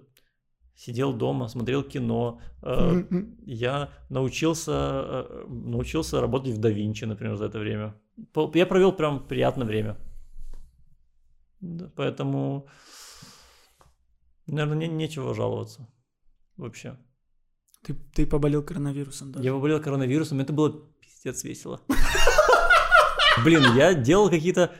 [0.76, 2.41] сидел дома, смотрел кино.
[2.61, 3.03] э,
[3.45, 7.95] Я научился, э, научился работать в DaVinci, например, за это время.
[8.53, 9.95] Я провел прям приятное время.
[11.95, 12.67] Поэтому,
[14.45, 15.88] наверное, не, нечего жаловаться
[16.57, 16.97] вообще.
[17.86, 19.41] Ты, ты поболел коронавирусом, да?
[19.41, 21.82] Я поболел коронавирусом, это было пиздец весело.
[23.43, 24.71] Блин, я делал какие-то...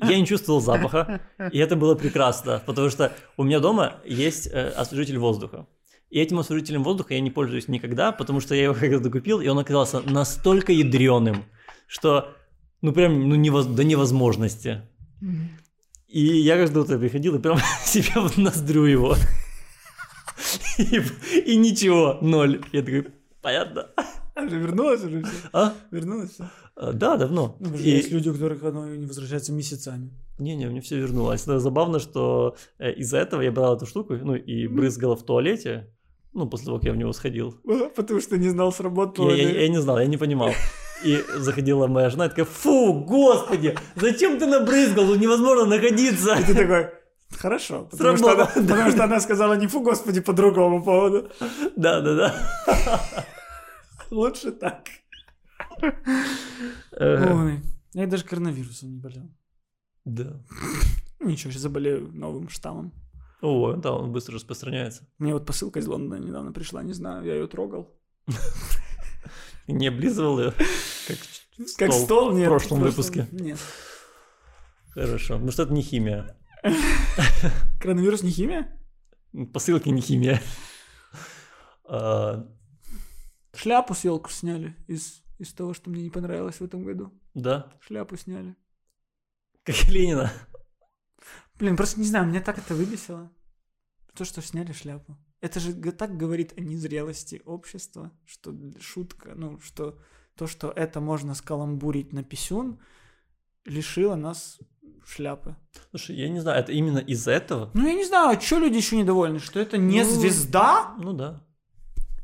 [0.00, 1.20] Я не чувствовал запаха,
[1.52, 5.66] и это было прекрасно, потому что у меня дома есть э, освежитель воздуха.
[6.08, 9.48] И этим освежителем воздуха я не пользуюсь никогда, потому что я его когда-то купил, и
[9.48, 11.44] он оказался настолько ядреным,
[11.88, 12.32] что,
[12.80, 14.82] ну прям, ну невоз- до невозможности.
[16.06, 19.16] И я каждое утро приходил и прям себе в ноздрю его.
[20.78, 21.00] И,
[21.52, 22.60] и ничего, ноль.
[22.72, 23.06] Я такой,
[23.42, 23.86] понятно.
[24.34, 25.32] А уже вернулось уже все?
[25.52, 25.72] А?
[25.90, 26.44] Вернулось все?
[26.76, 27.56] А, Да, давно.
[27.60, 30.10] Ну, И- Есть люди, у которых оно не возвращается месяцами.
[30.38, 31.46] Не-не, мне все вернулось.
[31.46, 35.88] Но забавно, что э, из-за этого я брал эту штуку, ну, и брызгала в туалете,
[36.32, 37.56] ну, после того, как я в него сходил.
[37.96, 40.52] Потому что не знал, сработало Я, я- я не знал, я не понимал.
[41.04, 46.34] И заходила моя жена и такая, фу, господи, зачем ты набрызгал, тут невозможно находиться.
[46.40, 46.86] И ты такой,
[47.36, 47.84] хорошо.
[47.90, 51.30] Потому что, она, потому что она сказала не фу, господи, по другому поводу.
[51.76, 52.34] Да-да-да.
[54.10, 54.88] Лучше так.
[56.98, 57.62] Ой,
[57.94, 59.30] я даже коронавирусом не болел.
[60.04, 60.40] Да.
[61.20, 62.92] Ничего, сейчас заболею новым штаммом.
[63.40, 65.06] О, да, он быстро распространяется.
[65.18, 67.94] Мне вот посылка из Лондона недавно пришла, не знаю, я ее трогал.
[69.68, 70.54] Не облизывал ее,
[71.06, 71.18] как
[71.76, 73.28] Как стол, в прошлом выпуске.
[73.32, 73.58] Нет.
[74.92, 76.37] Хорошо, потому что это не химия.
[77.80, 78.78] Коронавирус не химия?
[79.52, 80.40] Посылки не химия.
[81.84, 82.46] А,
[83.54, 87.12] Шляпу с елку сняли из, из того, что мне не понравилось в этом году.
[87.34, 88.56] Да, Шляпу сняли.
[89.64, 90.32] как Ленина.
[91.58, 93.30] Блин, просто не знаю, меня так это выбесило.
[94.14, 95.16] То, что сняли шляпу.
[95.40, 99.98] Это же так говорит о незрелости общества, что шутка, ну, что
[100.34, 102.80] то, что это можно скаламбурить на писюн,
[103.68, 104.58] лишило нас
[105.06, 105.56] шляпы.
[105.90, 107.70] Слушай, я не знаю, это именно из-за этого?
[107.74, 109.38] Ну, я не знаю, а что люди еще недовольны?
[109.38, 111.42] Что это не Ну, звезда, Ну да,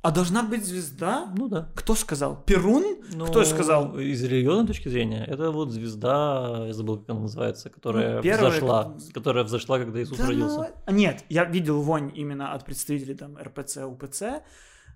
[0.02, 1.32] а должна быть звезда?
[1.34, 1.72] ну да.
[1.74, 2.42] Кто сказал?
[2.44, 2.84] Перун?
[3.14, 3.98] Ну, Кто сказал?
[3.98, 8.50] Из религиозной точки зрения, это вот звезда, я забыл, как она называется, которая Ну, первая,
[8.50, 10.74] взошла, которая взошла, когда Иисус Да ну, родился.
[10.84, 14.42] а, Нет, я видел вонь именно от представителей там РПЦ, УПЦ,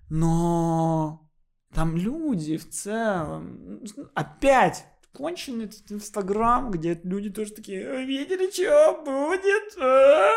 [0.09, 1.27] но
[1.73, 3.81] там люди в целом,
[4.13, 9.77] опять конченый этот Инстаграм, где люди тоже такие, «А, видели, что будет?
[9.81, 10.31] А?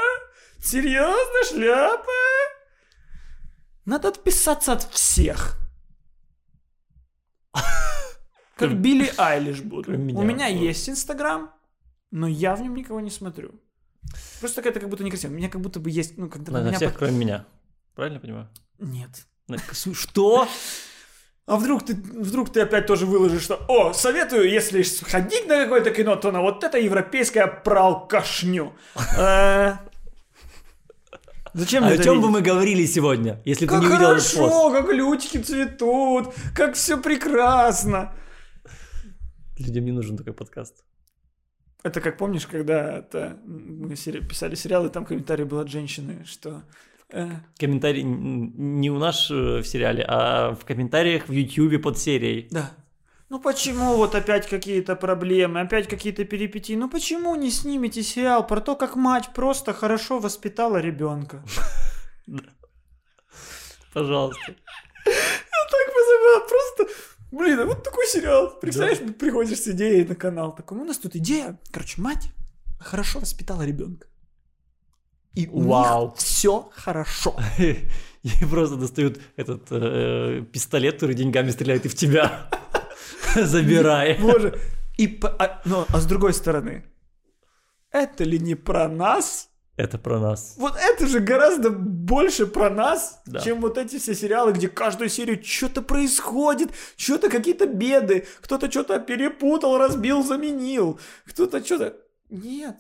[0.59, 2.12] Серьезно, шляпа?
[3.85, 5.59] Надо отписаться от всех.
[8.57, 9.93] Как Билли Айлиш буду.
[9.93, 11.53] У меня есть Инстаграм,
[12.11, 13.61] но я в нем никого не смотрю.
[14.41, 15.31] Просто это как будто некрасиво.
[15.31, 17.47] У меня как будто бы есть, ну, когда На, на на всех, под- кроме меня.
[17.95, 18.49] Правильно понимаю?
[18.79, 19.27] Нет.
[19.95, 20.49] Что?
[21.47, 25.90] А вдруг ты, вдруг ты опять тоже выложишь, что «О, советую, если сходить на какое-то
[25.90, 28.72] кино, то на вот это европейское пралкашню».
[29.18, 29.74] Э,
[31.55, 34.36] Зачем А о чем бы мы говорили сегодня, если Как ты не увидел этот пост?
[34.36, 38.14] хорошо, как лютики цветут, как все прекрасно.
[39.59, 40.82] Людям не нужен такой подкаст.
[41.82, 46.62] Это как помнишь, когда это, мы писали сериал, и там комментарий был от женщины, что
[47.59, 52.49] Комментарий н- не у нас э, в сериале, а в комментариях в Ютьюбе под серией.
[52.51, 52.71] Да.
[53.29, 56.75] Ну почему вот опять какие-то проблемы, опять какие-то перипетии?
[56.75, 61.43] Ну почему не снимете сериал про то, как мать просто хорошо воспитала ребенка?
[63.93, 64.55] Пожалуйста.
[65.05, 66.87] Так вызывает просто...
[67.31, 68.59] Блин, а вот такой сериал.
[68.61, 70.55] Представляешь, приходишь с идеей на канал.
[70.55, 71.59] Такой, «Ну, у нас тут идея.
[71.71, 72.29] Короче, мать
[72.79, 74.07] хорошо воспитала ребенка.
[75.35, 76.14] И у Вау.
[76.16, 77.37] все хорошо.
[78.22, 82.49] И просто достают этот э, пистолет, который деньгами стреляет и в тебя.
[83.35, 84.16] Забирай.
[84.20, 84.61] Боже.
[84.97, 86.85] И, а, ну, а с другой стороны,
[87.91, 89.49] это ли не про нас?
[89.76, 90.55] Это про нас.
[90.59, 93.41] Вот это же гораздо больше про нас, Да.
[93.41, 99.01] чем вот эти все сериалы, где каждую серию что-то происходит, что-то какие-то беды, кто-то что-то
[99.01, 101.97] перепутал, разбил, заменил, кто-то что-то...
[102.28, 102.76] Нет.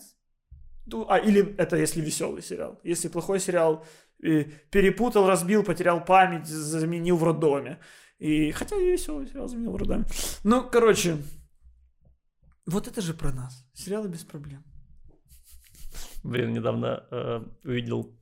[1.08, 2.80] А, или это если веселый сериал.
[2.82, 3.84] Если плохой сериал,
[4.18, 7.78] перепутал, разбил, потерял память, заменил в роддоме.
[8.18, 10.04] И хотя и веселый сериал заменил в роддоме.
[10.44, 11.16] Ну, короче,
[12.66, 13.66] вот это же про нас.
[13.74, 14.64] Сериалы без проблем.
[16.22, 18.16] Блин, недавно э, увидел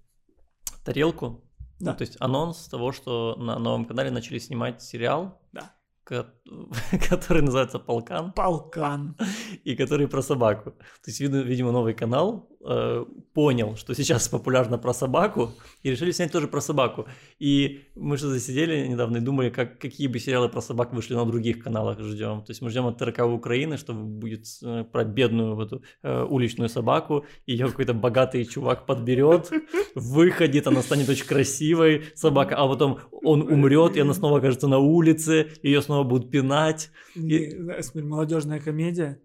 [0.84, 1.44] тарелку.
[1.78, 1.92] Да.
[1.92, 5.40] Ну, то есть анонс того, что на новом канале начали снимать сериал.
[5.52, 5.74] Да.
[7.08, 8.32] который называется Полкан.
[8.32, 9.16] Полкан.
[9.64, 10.70] И который про собаку.
[10.70, 13.04] То есть, видимо, новый канал э,
[13.34, 15.52] понял, что сейчас популярно про собаку,
[15.82, 17.06] и решили снять тоже про собаку.
[17.38, 21.24] И мы же засидели недавно и думали, как, какие бы сериалы про собак вышли на
[21.24, 22.42] других каналах ждем.
[22.42, 26.68] То есть мы ждем от ТРК Украины, что будет э, про бедную эту э, уличную
[26.68, 29.50] собаку, ее какой-то богатый чувак подберет,
[29.94, 34.78] выходит, она станет очень красивой, собака, а потом он умрет, и она снова окажется на
[34.78, 36.90] улице, ее снова будут пинать.
[37.14, 37.56] И...
[37.94, 39.20] Молодежная комедия,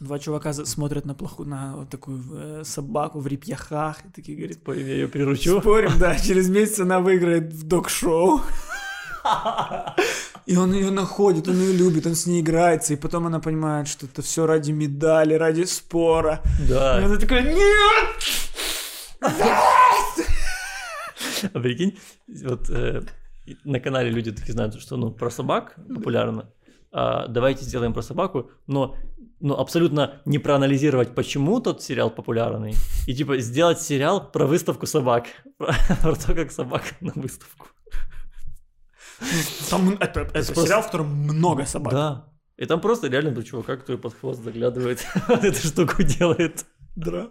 [0.00, 4.56] Два чувака смотрят на плохую, на вот такую э, собаку в репьяхах и такие говорят...
[4.56, 5.60] Спорим, я ее приручу?
[5.60, 8.40] Спорим, да, через месяц она выиграет в док-шоу.
[10.46, 13.88] И он ее находит, он ее любит, он с ней играется, и потом она понимает,
[13.88, 16.40] что это все ради медали, ради спора.
[16.66, 16.98] Да.
[16.98, 18.16] И она такая, нет!
[21.52, 23.02] А прикинь, вот э,
[23.64, 26.50] на канале люди такие знают, что ну про собак популярно.
[26.92, 28.96] А, давайте сделаем про собаку, но
[29.40, 32.74] ну, абсолютно не проанализировать, почему тот сериал популярный,
[33.06, 35.26] и типа сделать сериал про выставку собак,
[35.58, 37.66] про, про то, как собака на выставку.
[39.68, 40.62] Там это, это просто...
[40.62, 41.92] сериал, в котором много собак.
[41.92, 42.26] Да.
[42.56, 46.66] И там просто реально был чувак, который под хвост заглядывает, эту штуку делает.
[46.96, 47.30] Да.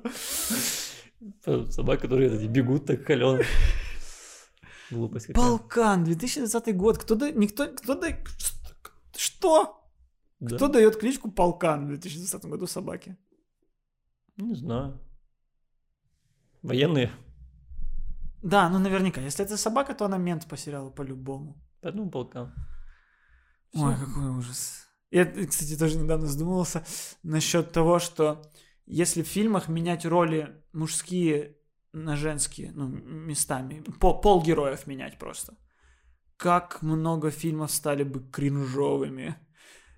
[1.69, 3.43] Собак, которые бегут так халёно.
[4.89, 5.41] Глупость какая.
[5.45, 6.97] Балкан, 2020 год.
[6.97, 7.29] Кто да...
[7.29, 7.67] Никто...
[7.67, 8.07] Кто да...
[9.15, 9.78] Что?
[10.39, 10.55] Да.
[10.55, 13.17] Кто дает кличку Полкан в 2020 году собаке?
[14.37, 14.99] Не знаю.
[16.61, 17.11] Военные.
[18.41, 19.21] Да, ну наверняка.
[19.21, 21.61] Если это собака, то она мент по сериалу по-любому.
[21.81, 22.53] Поэтому Полкан.
[23.73, 23.85] Всё.
[23.85, 24.87] Ой, какой ужас.
[25.11, 26.85] Я, кстати, тоже недавно задумывался
[27.23, 28.41] насчет того, что
[28.85, 31.57] если в фильмах менять роли мужские
[31.91, 35.57] на женские, ну, местами, по, пол героев менять просто,
[36.37, 39.35] как много фильмов стали бы кринжовыми.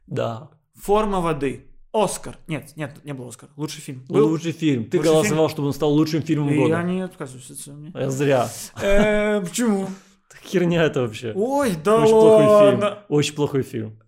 [0.07, 0.49] Да.
[0.75, 1.67] Форма воды.
[1.93, 2.37] Оскар.
[2.47, 3.49] Нет, нет, не был Оскар.
[3.57, 4.05] Лучший фильм.
[4.07, 4.27] Был?
[4.29, 4.85] Лучший фильм.
[4.85, 5.49] Ты Лучший голосовал, фильм?
[5.49, 6.75] чтобы он стал лучшим фильмом И года.
[6.75, 8.49] Я не отказываюсь от своего Я зря.
[8.81, 9.89] Э, почему?
[10.45, 11.33] Херня это вообще.
[11.35, 12.97] Ой, да Очень плохой фильм.
[13.09, 13.99] Очень плохой фильм.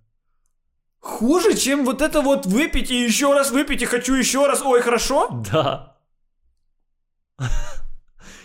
[0.99, 4.61] Хуже, чем вот это вот выпить и еще раз выпить и хочу еще раз.
[4.61, 5.43] Ой, хорошо?
[5.51, 5.97] Да.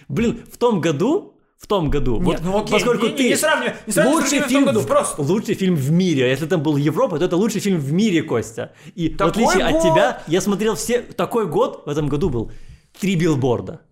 [0.08, 1.37] Блин, в том году
[1.68, 2.20] том году.
[2.20, 4.66] Нет, вот, ну окей, поскольку не, ты не, не сравнивай, не сравнивай лучший фильм, в
[4.66, 5.22] году, просто.
[5.22, 6.28] Лучший фильм в мире.
[6.28, 8.72] Если там был Европа, то это лучший фильм в мире, Костя.
[8.94, 9.76] И такой в отличие год.
[9.76, 11.02] от тебя, я смотрел все...
[11.02, 12.50] Такой год в этом году был.
[12.98, 13.82] Три билборда.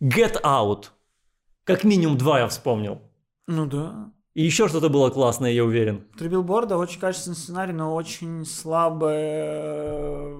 [0.00, 0.86] Get Out.
[1.64, 3.00] Как минимум два я вспомнил.
[3.48, 4.12] Ну да.
[4.34, 6.04] И еще что-то было классное, я уверен.
[6.18, 10.36] Три билборда, очень качественный сценарий, но очень слабое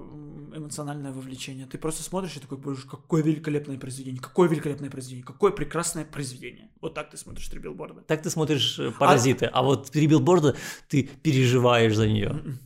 [0.57, 1.65] эмоциональное вовлечение.
[1.65, 6.69] Ты просто смотришь и такой, боже, какое великолепное произведение, какое великолепное произведение, какое прекрасное произведение.
[6.81, 8.01] Вот так ты смотришь «Три билборда».
[8.01, 10.55] Так ты смотришь э, «Паразиты», а, а вот «Три билборда»
[10.87, 12.29] ты переживаешь за нее.
[12.29, 12.59] М-м.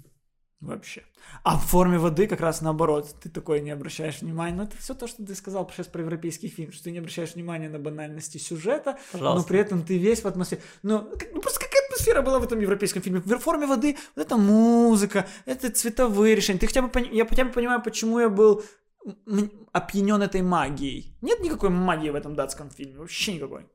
[0.61, 1.03] Вообще.
[1.43, 3.15] А в форме воды как раз наоборот.
[3.21, 4.55] Ты такой не обращаешь внимания.
[4.55, 7.33] Ну, это все то, что ты сказал сейчас про европейский фильм, что ты не обращаешь
[7.33, 9.41] внимания на банальности сюжета, Пожалуйста.
[9.41, 10.61] но при этом ты весь в атмосфере.
[10.83, 13.21] Ну, ну просто какая атмосфера была в этом европейском фильме.
[13.21, 16.59] В форме воды вот эта музыка, это цветовые решения.
[16.59, 18.63] Ты хотя бы, я хотя бы понимаю, почему я был
[19.71, 21.17] опьянен этой магией.
[21.21, 23.65] Нет никакой магии в этом датском фильме, вообще никакой.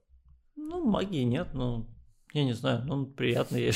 [0.55, 1.87] Ну, магии нет, но
[2.37, 3.73] я не знаю, ну, приятно я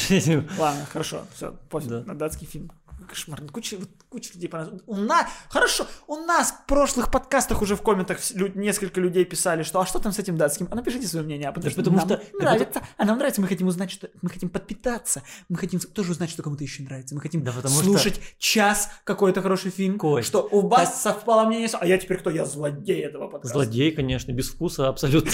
[0.58, 2.04] Ладно, хорошо, все, пофиг, да.
[2.04, 2.70] на датский фильм
[3.08, 3.40] кошмар.
[3.52, 4.82] Куча, вот, куча людей понравилось.
[4.86, 8.18] У нас, хорошо, у нас в прошлых подкастах уже в комментах
[8.54, 10.68] несколько людей писали, что а что там с этим датским?
[10.70, 12.82] А напишите свое мнение, а потому, да, что потому нам что нравится.
[12.96, 16.42] А нам нравится, мы хотим узнать, что мы хотим подпитаться, мы хотим тоже узнать, что
[16.42, 17.14] кому-то еще нравится.
[17.14, 18.22] Мы хотим да, слушать что...
[18.38, 19.98] час какой-то хороший фильм.
[19.98, 21.14] Кость, что у вас так...
[21.14, 22.30] совпало мнение, а я теперь кто?
[22.30, 23.54] Я злодей этого подкаста.
[23.54, 25.32] Злодей, конечно, без вкуса абсолютно.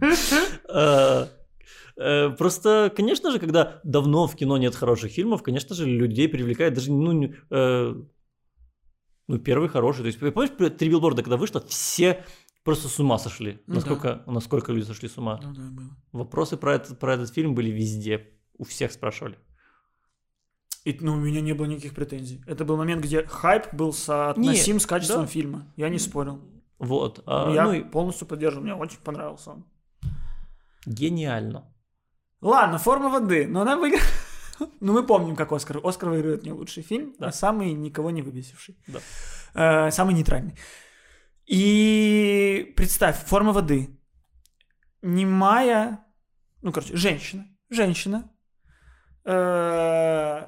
[0.74, 1.26] Э,
[1.96, 6.74] Э, просто, конечно же, когда давно в кино нет хороших фильмов, конечно же, людей привлекает
[6.74, 7.94] даже, ну, э,
[9.28, 10.00] ну первый хороший.
[10.00, 12.24] То есть, помнишь, «Три билборда», когда вышло, все
[12.64, 13.62] просто с ума сошли.
[13.66, 14.32] Ну, насколько, да.
[14.32, 15.40] насколько люди сошли с ума.
[15.42, 15.96] Ну, да, было.
[16.12, 18.30] Вопросы про этот, про этот фильм были везде.
[18.58, 19.38] У всех спрашивали.
[20.84, 22.42] И, ну, у меня не было никаких претензий.
[22.46, 25.26] Это был момент, где хайп был соотносим Нет, с качеством да.
[25.26, 25.72] фильма.
[25.76, 26.40] Я не спорил.
[26.78, 27.22] Вот.
[27.26, 28.64] А, я ну, полностью поддерживаю.
[28.64, 29.64] Мне очень понравился он.
[30.86, 31.72] Гениально.
[32.40, 34.02] Ладно, форма воды, но она выиграла.
[34.80, 35.80] Ну, мы помним, как Оскар.
[35.82, 37.26] Оскар выиграет не лучший фильм, да.
[37.28, 38.76] а самый никого не выбесивший.
[38.86, 39.00] Да.
[39.54, 40.56] Э, самый нейтральный.
[41.46, 43.98] И представь, форма воды.
[45.02, 46.06] Немая,
[46.62, 47.46] ну, короче, женщина.
[47.68, 48.30] Женщина.
[49.24, 50.46] э,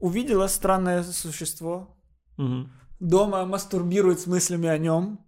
[0.00, 1.96] Увидела странное существо.
[2.36, 2.70] Мгм.
[3.00, 5.24] Дома мастурбирует с мыслями о нем.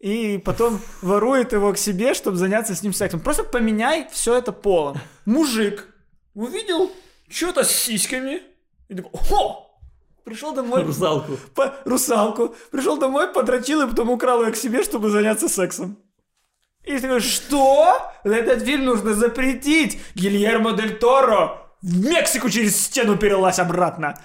[0.00, 3.20] И потом ворует его к себе, чтобы заняться с ним сексом.
[3.20, 4.98] Просто поменяй все это полом.
[5.24, 5.88] Мужик
[6.34, 6.90] увидел
[7.28, 8.42] что-то с сиськами.
[8.88, 9.62] И такой, о!
[10.24, 10.82] Пришел домой.
[10.82, 11.38] Русалку.
[11.54, 12.54] по- русалку.
[12.72, 15.98] Пришел домой, подрочил и потом украл ее к себе, чтобы заняться сексом.
[16.84, 17.96] И такой, что?
[18.24, 19.98] Этот фильм нужно запретить.
[20.14, 24.18] Гильермо Дель Торо в Мексику через стену перелазь обратно.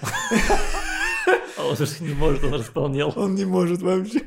[1.56, 3.12] А он же не может, он располнел.
[3.14, 4.22] Он не может вообще.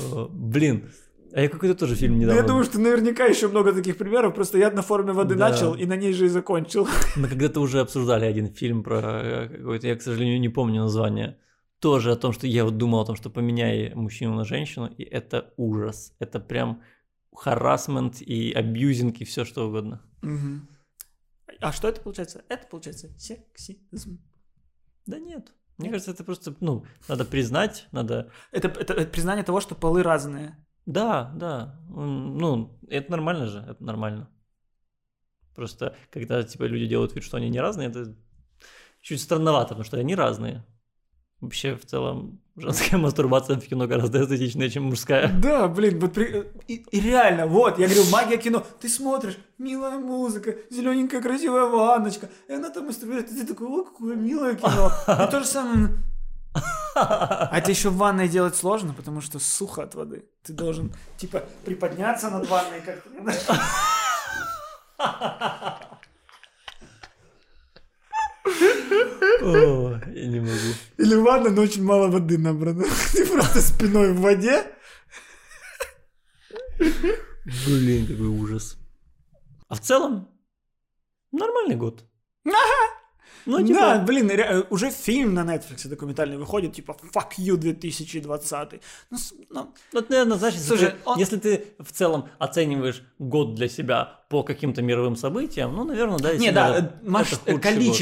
[0.00, 0.90] О, Блин,
[1.32, 2.40] а я какой-то тоже фильм Ну, недавно...
[2.40, 4.34] я думаю, что наверняка еще много таких примеров.
[4.34, 5.50] Просто я на форуме воды Да.
[5.50, 6.86] начал и на ней же и закончил.
[7.16, 11.38] Мы когда-то уже обсуждали один фильм про э, какой-то, я, к сожалению, не помню название.
[11.80, 15.02] Тоже о том, что я вот думал о том, что поменяй мужчину на женщину, и
[15.02, 16.14] это ужас.
[16.20, 16.82] Это прям
[17.34, 20.02] харасмент и абьюзинг и все что угодно.
[20.22, 20.68] Мгм.
[21.60, 22.44] А что это получается?
[22.48, 24.20] Это получается сексизм.
[25.06, 25.52] Да нет.
[25.78, 28.30] Мне кажется, это просто, ну, надо признать, надо...
[28.52, 30.56] Это, это- это признание того, что полы разные.
[30.86, 31.80] Да, да.
[31.88, 34.30] Ну, это нормально же, это нормально.
[35.54, 38.16] Просто, когда, типа, люди делают вид, что они не разные, это
[39.00, 40.64] чуть странновато, потому что они разные.
[41.40, 45.28] Вообще, в целом, женская мастурбация в кино гораздо эстетичнее, чем мужская.
[45.32, 48.64] Да, блин, вот при- и, и реально, вот, я говорю, магия кино.
[48.80, 53.84] Ты смотришь, милая музыка, зелененькая красивая ванночка, и она там мастурбирует, и ты такой, о,
[53.84, 54.90] какое милое кино.
[55.08, 55.88] И то же самое...
[56.94, 60.24] А это еще в ванной делать сложно, потому что сухо от воды.
[60.44, 63.10] Ты должен, типа, приподняться над ванной как-то.
[68.44, 70.74] О, я не могу.
[70.98, 72.84] Или ванна, но очень мало воды набрано.
[73.12, 74.64] Ты просто спиной в воде.
[76.78, 78.78] Блин, какой ужас.
[79.68, 80.28] А в целом,
[81.32, 82.04] нормальный год.
[83.46, 88.80] Ну, типа, Да, блин, э, уже фильм на Netflix документальный выходит, типа «Fuck you 2020».
[89.10, 89.18] Ну,
[89.50, 93.68] ну, Вот, наверное, знаешь, если, Слушай, ты, он- если ты в целом оцениваешь год для
[93.68, 97.56] себя по каким-то мировым событиям, ну, наверное, да, если Не, да, э, маш- худший
[97.88, 97.96] год.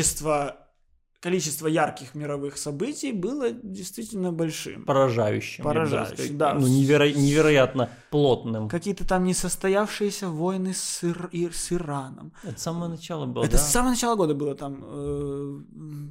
[1.23, 4.85] Количество, ярких мировых событий было действительно большим.
[4.85, 5.63] поражающим.
[5.65, 6.55] Поражающим, да.
[6.55, 8.69] Ну, неверо- невероятно плотным.
[8.69, 12.33] Какие-то там несостоявшиеся войны с, Ир- и- с Ираном.
[12.43, 13.59] Это с самого начала было, Это да?
[13.59, 14.83] с самого начала года было там.
[14.85, 15.61] э,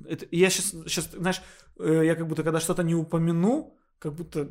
[0.09, 1.41] это, я сейчас, сейчас, знаешь,
[1.79, 4.47] э, я как будто когда что-то не упомяну, как будто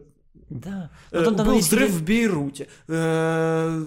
[0.48, 0.90] Да.
[1.10, 2.68] Э, Потом там был есть взрыв или- в Бейруте.
[2.88, 3.82] Э,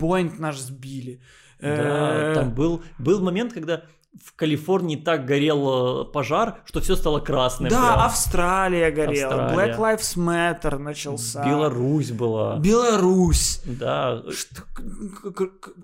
[0.00, 1.20] Боинг наш сбили.
[1.60, 3.82] Да, Э, там был, был момент, когда
[4.24, 7.70] в Калифорнии так горел э, пожар, что все стало красным.
[7.70, 8.00] Да, прям.
[8.06, 9.44] Австралия горела.
[9.46, 9.74] Австралия.
[9.74, 11.44] Black Lives Matter начался.
[11.44, 12.58] Беларусь была.
[12.58, 13.60] Беларусь.
[13.64, 14.22] Да.
[14.30, 14.62] Что-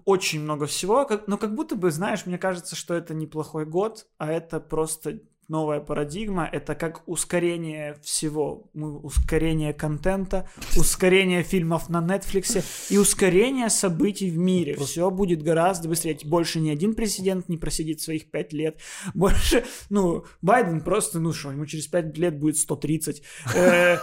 [0.04, 4.30] очень много всего, но как будто бы, знаешь, мне кажется, что это неплохой год, а
[4.30, 5.20] это просто
[5.52, 13.68] новая парадигма, это как ускорение всего, Мы- ускорение контента, ускорение фильмов на Netflix и ускорение
[13.68, 14.74] событий в мире.
[14.76, 16.18] Все будет гораздо быстрее.
[16.24, 18.80] Больше ни один президент не просидит своих пять лет.
[19.14, 23.22] Больше, ну, Байден просто, ну что, ему через пять лет будет 130.
[23.54, 23.98] Э,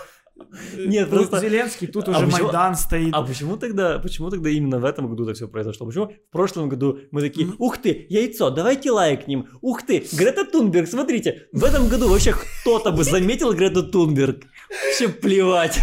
[0.78, 3.14] Нет, просто- Зеленский, тут А уже почему- Майдан стоит.
[3.14, 5.86] А почему тогда, почему тогда именно в этом году так все произошло?
[5.88, 10.88] Почему в прошлом году мы такие, ух ты, яйцо, давайте лайкнем, ух ты, Грета Тунберг,
[10.88, 14.44] смотрите, в этом году вообще кто-то бы заметил Грету Тунберг.
[14.86, 15.80] Вообще плевать.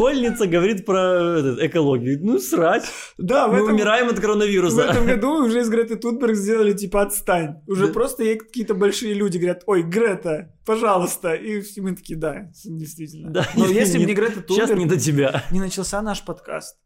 [0.00, 2.18] Школьница говорит про этот, экологию.
[2.22, 2.84] Ну, срать.
[3.16, 4.82] Да, в Мы этом, умираем от в коронавируса.
[4.82, 7.62] этом году уже из Греты Тунберг сделали типа отстань.
[7.66, 7.92] Уже Да.
[7.94, 11.32] просто ей какие-то большие люди говорят, ой, Грета, пожалуйста.
[11.32, 13.30] И все мы такие, да, действительно.
[13.30, 15.42] Да, Но если бы не- Грета Сейчас Тунберг, не до тебя.
[15.50, 16.76] не начался наш подкаст.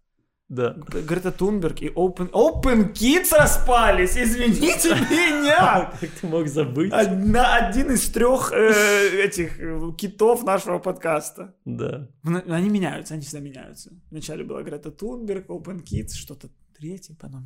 [0.50, 0.72] Да.
[0.72, 5.92] Грета Тунберг и Open, Open Kids распались, извините меня.
[6.00, 6.92] Как ты мог забыть?
[6.92, 11.54] Одна, один из трех э, этих э, китов нашего подкаста.
[11.64, 12.08] Да.
[12.24, 13.92] Они меняются, они всегда меняются.
[14.10, 17.44] Вначале была Грета Тунберг, Open Kids, что-то третье, потом...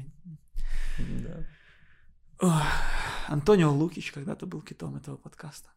[0.99, 1.47] да.
[2.41, 2.63] Ох,
[3.29, 5.69] Антонио Лукич когда-то был китом этого подкаста.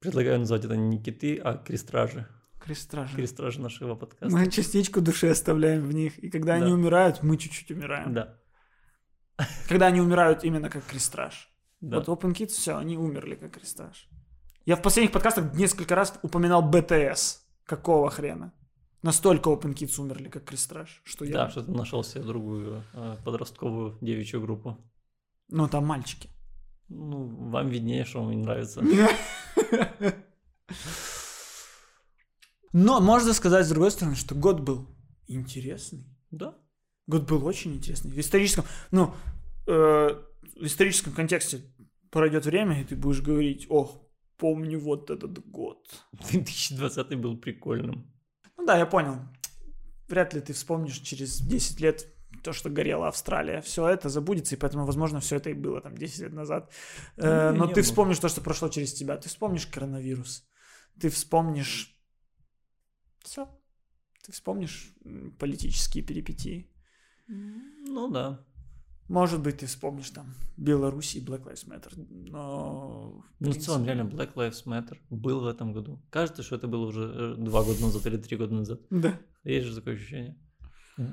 [0.00, 2.26] Предлагаю назвать это не киты, а крестражи.
[2.68, 3.16] Крестражи.
[3.16, 4.36] Крестражи нашего подкаста.
[4.36, 6.72] Мы частичку души оставляем в них, и когда они Да.
[6.72, 8.12] умирают, мы чуть-чуть умираем.
[8.12, 8.38] Да.
[9.68, 11.48] Когда они умирают именно как крестраж.
[11.80, 12.00] Да.
[12.00, 14.06] Вот Open Kids, все, они умерли как крестраж.
[14.66, 17.40] Я в последних подкастах несколько раз упоминал БТС.
[17.64, 18.52] Какого хрена?
[19.02, 21.32] Настолько Open Kids умерли как крестраж, что я...
[21.32, 24.76] Да, что ты нашел себе другую э, подростковую девичью группу.
[25.48, 26.28] Ну, там мальчики.
[26.90, 28.82] Ну, вам виднее, что вам не нравится.
[32.72, 34.86] Но можно сказать, с другой стороны, что год был
[35.26, 36.06] интересный.
[36.30, 36.54] Да.
[37.06, 38.10] Год был очень интересный.
[38.10, 39.14] В историческом, ну,
[39.66, 39.70] э,
[40.56, 41.62] в историческом контексте
[42.10, 44.02] пройдет время, и ты будешь говорить, ох,
[44.36, 45.88] помню вот этот год.
[46.30, 48.12] 2020 был прикольным.
[48.56, 49.20] Ну да, я понял.
[50.08, 52.06] Вряд ли ты вспомнишь через 10 лет
[52.42, 53.60] то, что горела Австралия.
[53.60, 56.70] Все это забудется, и поэтому, возможно, все это и было там 10 лет назад.
[57.16, 59.16] Э, но ты вспомнишь то, что прошло через тебя.
[59.16, 60.44] Ты вспомнишь коронавирус.
[61.00, 61.97] Ты вспомнишь...
[63.28, 63.46] Все.
[64.24, 64.94] Ты вспомнишь
[65.38, 66.70] политические перипетии.
[67.26, 68.40] Ну да.
[69.08, 73.24] Может быть, ты вспомнишь там Беларусь и Black Lives Matter, но...
[73.40, 76.02] Ну, в целом, реально, Black Lives Matter был в этом году.
[76.10, 78.80] Кажется, что это было уже э, два года назад или три года назад.
[78.90, 79.18] Да.
[79.44, 80.38] Есть же такое ощущение.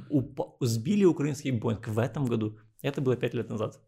[0.09, 0.55] Упа...
[0.61, 2.57] Сбили украинский Боинг в этом году.
[2.81, 3.81] Это было пять лет назад.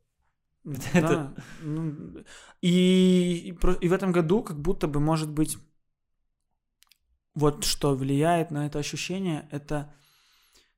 [0.63, 0.99] Да.
[0.99, 1.43] Это...
[1.63, 2.23] Ну,
[2.61, 5.57] и, и, и в этом году как будто бы, может быть,
[7.37, 9.93] вот что влияет на это ощущение, это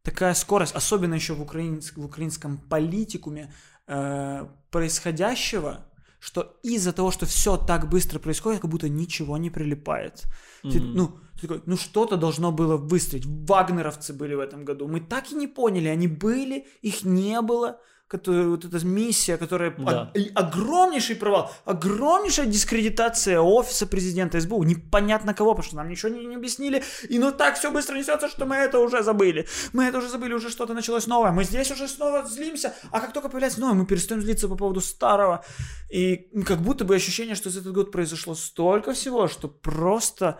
[0.03, 3.53] такая скорость, особенно еще в, украинск, в украинском политикуме
[3.87, 5.85] э, происходящего,
[6.19, 10.25] что из-за того, что все так быстро происходит, как будто ничего не прилипает.
[10.63, 10.71] Mm-hmm.
[10.71, 13.25] Ты, ну, ты такой, ну что-то должно было выстрелить.
[13.25, 14.89] Вагнеровцы были в этом году.
[14.89, 17.79] Мы так и не поняли, они были, их не было
[18.09, 20.11] которая, вот эта миссия, которая да.
[20.15, 26.25] о, огромнейший провал, огромнейшая дискредитация офиса президента СБУ, непонятно кого, потому что нам ничего не,
[26.25, 29.47] не объяснили, и ну так все быстро несется, что мы это уже забыли.
[29.73, 33.13] Мы это уже забыли, уже что-то началось новое, мы здесь уже снова злимся, а как
[33.13, 35.45] только появляется новое, мы перестаем злиться по поводу старого.
[35.91, 36.15] И
[36.47, 40.39] как будто бы ощущение, что за этот год произошло столько всего, что просто,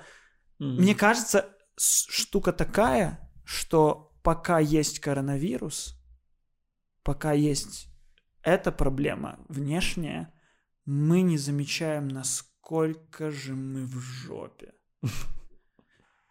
[0.59, 0.79] mm-hmm.
[0.79, 1.45] мне кажется,
[1.77, 5.98] штука такая, что пока есть коронавирус,
[7.09, 7.89] пока есть
[8.43, 10.31] эта проблема внешняя,
[10.85, 14.73] мы не замечаем, насколько же мы в жопе.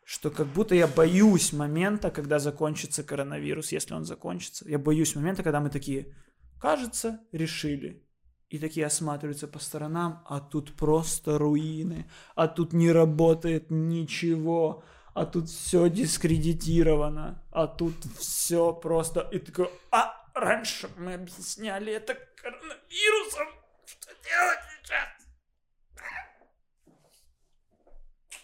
[0.05, 4.69] Что как будто я боюсь момента, когда закончится коронавирус, если он закончится.
[4.69, 6.15] Я боюсь момента, когда мы такие,
[6.61, 8.07] кажется, решили.
[8.49, 15.27] И такие осматриваются по сторонам, а тут просто руины, а тут не работает ничего, а
[15.27, 19.29] тут все дискредитировано, а тут все просто...
[19.33, 23.49] И такой, а Раньше мы объясняли это коронавирусом.
[23.85, 25.09] Что делать сейчас?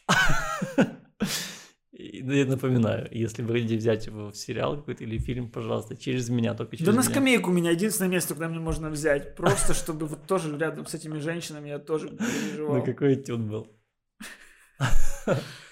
[1.92, 6.54] Я напоминаю, если вы хотите взять его в сериал какой-то или фильм, пожалуйста, через меня,
[6.54, 7.02] только через Да меня.
[7.02, 9.36] на скамейку у меня единственное место, куда мне можно взять.
[9.36, 12.76] Просто, чтобы вот тоже рядом с этими женщинами я тоже переживал.
[12.76, 13.68] Ну какой этюд был.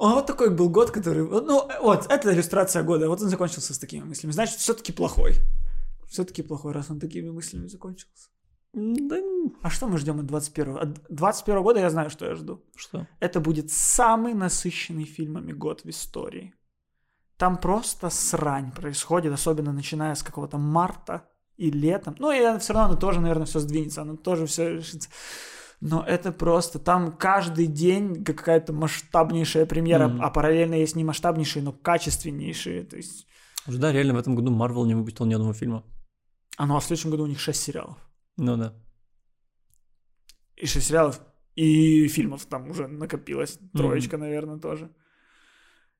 [0.00, 1.28] А вот такой был год, который...
[1.28, 3.08] Ну, вот, это иллюстрация года.
[3.08, 4.32] Вот он закончился с такими мыслями.
[4.32, 5.34] Значит, все-таки плохой.
[6.08, 8.30] Все-таки плохой, раз он такими мыслями закончился.
[8.72, 9.16] Да.
[9.62, 12.64] А что мы ждем от 21 От 21 года я знаю, что я жду.
[12.74, 13.06] Что?
[13.18, 16.54] Это будет самый насыщенный фильмами год в истории.
[17.36, 22.16] Там просто срань происходит, особенно начиная с какого-то марта и летом.
[22.18, 25.10] Ну, и все равно оно тоже, наверное, все сдвинется, оно тоже все решится
[25.80, 30.20] но это просто, там каждый день какая-то масштабнейшая премьера, mm-hmm.
[30.20, 33.26] а параллельно есть не масштабнейшие, но качественнейшие, то есть...
[33.66, 35.84] Уже да, реально в этом году Марвел не выпустил ни одного фильма.
[36.56, 37.96] А ну а в следующем году у них 6 сериалов.
[38.36, 38.74] Ну да.
[40.56, 41.20] И 6 сериалов,
[41.54, 44.20] и фильмов там уже накопилось, троечка, mm-hmm.
[44.20, 44.90] наверное, тоже.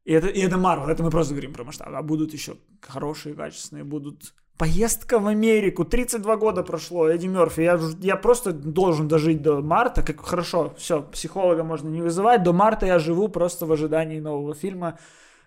[0.05, 1.89] И это, и это Марвел, это мы просто говорим про масштаб.
[1.95, 7.81] А будут еще хорошие, качественные, будут Поездка в Америку, 32 года прошло, Эдди Мерфи, я,
[8.01, 12.85] я просто должен дожить до марта, как хорошо, все, психолога можно не вызывать, до марта
[12.85, 14.99] я живу просто в ожидании нового фильма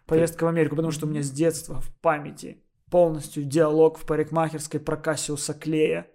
[0.07, 4.79] «Поездка в Америку», потому что у меня с детства в памяти полностью диалог в парикмахерской
[4.79, 6.07] про Кассиуса Клея,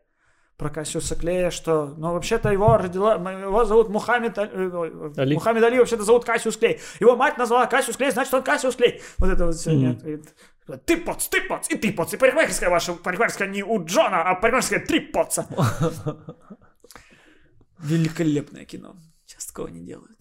[0.58, 5.34] про Кассиуса Клея, что, ну, вообще-то его родила, его зовут Мухаммед э, Али.
[5.34, 6.80] Мухаммед Али вообще-то зовут Кассиус Клей.
[6.98, 9.00] Его мать назвала Кассиус Клей, значит, он Кассиус Клей.
[9.18, 10.16] Вот это вот все, mm-hmm.
[10.16, 10.84] нет.
[10.84, 12.12] Ты поц, ты поц, и ты поц.
[12.12, 15.46] И парикмахерская ваша, парикмахерская не у Джона, а парикмахерская три поца.
[17.78, 18.96] Великолепное кино.
[19.26, 20.18] Сейчас такого не делают.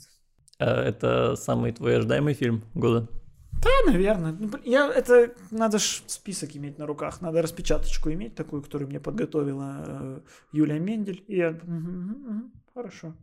[0.60, 3.08] А это самый твой ожидаемый фильм года?
[3.52, 4.34] Да, наверное.
[4.34, 9.00] Ну, я, это надо ж список иметь на руках, надо распечаточку иметь такую, которую мне
[9.00, 10.20] подготовила э,
[10.52, 11.24] Юлия Мендель.
[11.28, 13.16] И я, угу, угу, угу, хорошо,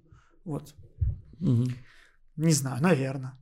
[0.44, 0.74] вот.
[1.40, 1.64] Угу.
[2.36, 3.38] Не знаю, наверное.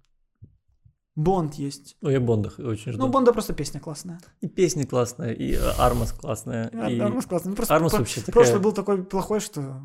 [1.15, 1.97] Бонд есть.
[2.03, 3.03] Ой, я Бонда очень жду.
[3.03, 4.19] Ну, Бонда просто песня классная.
[4.41, 6.69] И песня классная, и Армас классная.
[6.69, 7.01] И, и...
[7.01, 7.51] Армас классная.
[7.51, 8.33] Ну, просто Армас вообще такая...
[8.33, 9.83] Прошлый был такой плохой, что...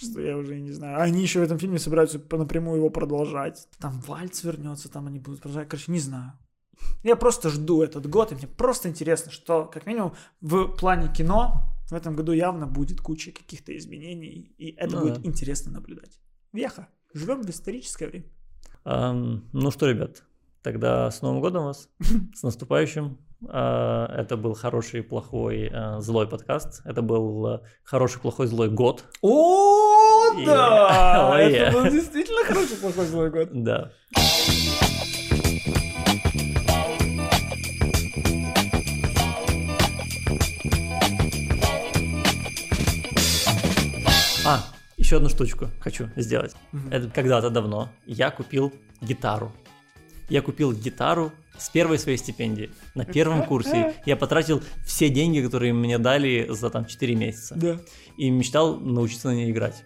[0.00, 1.00] Что я уже не знаю.
[1.00, 3.68] Они еще в этом фильме собираются напрямую его продолжать.
[3.78, 5.68] Там Вальц вернется, там они будут продолжать.
[5.68, 6.32] Короче, не знаю.
[7.02, 11.62] Я просто жду этот год, и мне просто интересно, что, как минимум, в плане кино
[11.90, 15.28] В этом году явно будет куча каких-то изменений, и это Ну будет да.
[15.28, 16.20] интересно наблюдать.
[16.52, 16.88] Веха.
[17.12, 18.26] Живем в историческое время.
[18.84, 20.22] Ам, ну что, ребят,
[20.62, 21.88] тогда с Новым годом вас,
[22.34, 23.18] с наступающим.
[23.48, 26.82] А, Это был хороший, плохой, а, злой подкаст.
[26.84, 29.04] Это был а, хороший, плохой, злой год.
[29.22, 31.38] О, И- да!
[31.40, 33.48] Это был действительно хороший плохой злой год.
[33.52, 33.92] Да.
[44.44, 44.64] А,
[44.96, 46.54] еще одну штучку хочу сделать.
[46.90, 49.52] Это когда-то давно я купил гитару.
[50.28, 52.70] Я купил гитару с первой своей стипендии.
[52.94, 57.54] На первом курсе я потратил все деньги, которые мне дали за там 4 месяца.
[57.54, 57.78] Да.
[58.16, 59.84] И мечтал научиться на ней играть.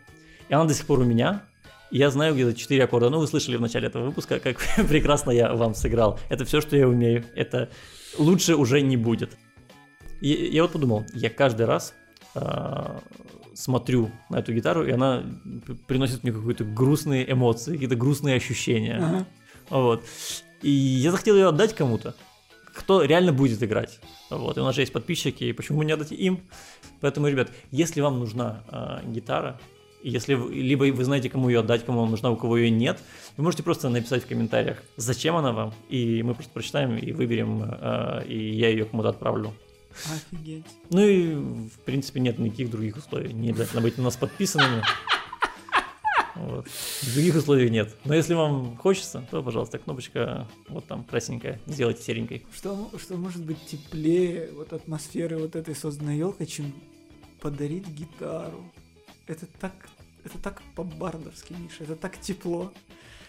[0.48, 1.42] И она до сих пор у меня.
[1.90, 3.10] И я знаю где-то 4 аккорда.
[3.10, 6.18] Ну, вы слышали в начале этого выпуска, как прекрасно я вам сыграл.
[6.28, 7.24] Это все, что я умею.
[7.34, 7.68] Это
[8.18, 9.36] лучше уже не будет.
[10.20, 11.94] И я вот подумал, я каждый раз
[12.34, 13.01] а,
[13.55, 15.22] смотрю на эту гитару, и она
[15.86, 18.96] приносит мне какие-то грустные эмоции, какие-то грустные ощущения.
[18.96, 19.26] Ага.
[19.70, 20.05] Вот.
[20.65, 22.15] И я захотел ее отдать кому-то,
[22.74, 24.01] кто реально будет играть.
[24.31, 24.57] Вот.
[24.57, 26.41] И у нас же есть подписчики, и почему не отдать им?
[27.03, 29.61] Поэтому, ребят, если вам нужна а, гитара,
[30.03, 32.99] если вы, либо вы знаете, кому ее отдать, кому вам нужна, у кого ее нет,
[33.36, 37.62] вы можете просто написать в комментариях, зачем она вам, и мы просто прочитаем и выберем,
[37.62, 39.53] а, и я ее кому-то отправлю.
[40.15, 40.65] Офигеть.
[40.89, 43.35] Ну и, в принципе, нет никаких других условий.
[43.35, 44.82] Не обязательно быть на нас подписанными.
[46.35, 46.66] Вот.
[47.15, 47.97] Других условий нет.
[48.05, 51.61] Но если вам хочется, то, пожалуйста, кнопочка вот там красненькая.
[51.66, 52.44] Сделайте серенькой.
[52.52, 56.73] Что, что может быть теплее вот атмосферы вот этой созданной елкой, чем
[57.40, 58.70] подарить гитару?
[59.27, 59.73] Это так,
[60.24, 62.73] это так по-бардовски, Миша, это так тепло.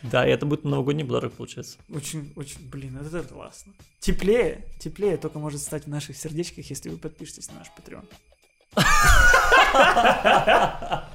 [0.01, 1.77] Да, и это будет новогодний подарок, получается.
[1.89, 3.73] Очень, очень, блин, это классно.
[3.99, 8.05] Теплее, теплее только может стать в наших сердечках, если вы подпишетесь на наш Patreon.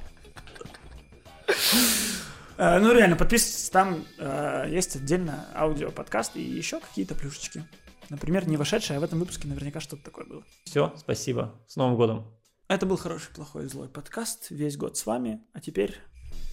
[2.57, 7.63] Э, Ну, реально, подписывайтесь, там э, есть отдельно аудиоподкаст и еще какие-то плюшечки.
[8.09, 10.43] Например, не вошедшие, а в этом выпуске наверняка что-то такое было.
[10.65, 11.55] Все, спасибо.
[11.67, 12.25] С Новым годом.
[12.67, 14.49] Это был хороший, плохой, злой подкаст.
[14.49, 15.41] Весь год с вами.
[15.53, 15.97] А теперь...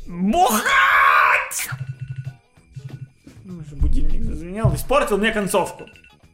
[0.07, 1.69] Бухать!
[3.45, 4.75] Ну, уже будильник зазвенел.
[4.75, 5.87] Испортил мне концовку.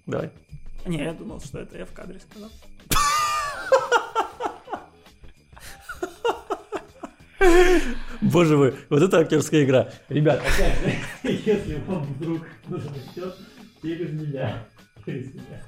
[0.07, 0.31] Давай.
[0.87, 2.51] Не, я думал, что это я в кадре сказал.
[8.21, 9.89] Боже мой, вот это актерская игра.
[10.09, 13.35] Ребят, опять же, если вам вдруг нужен счет,
[13.83, 14.65] через меня.
[15.05, 15.63] Через меня.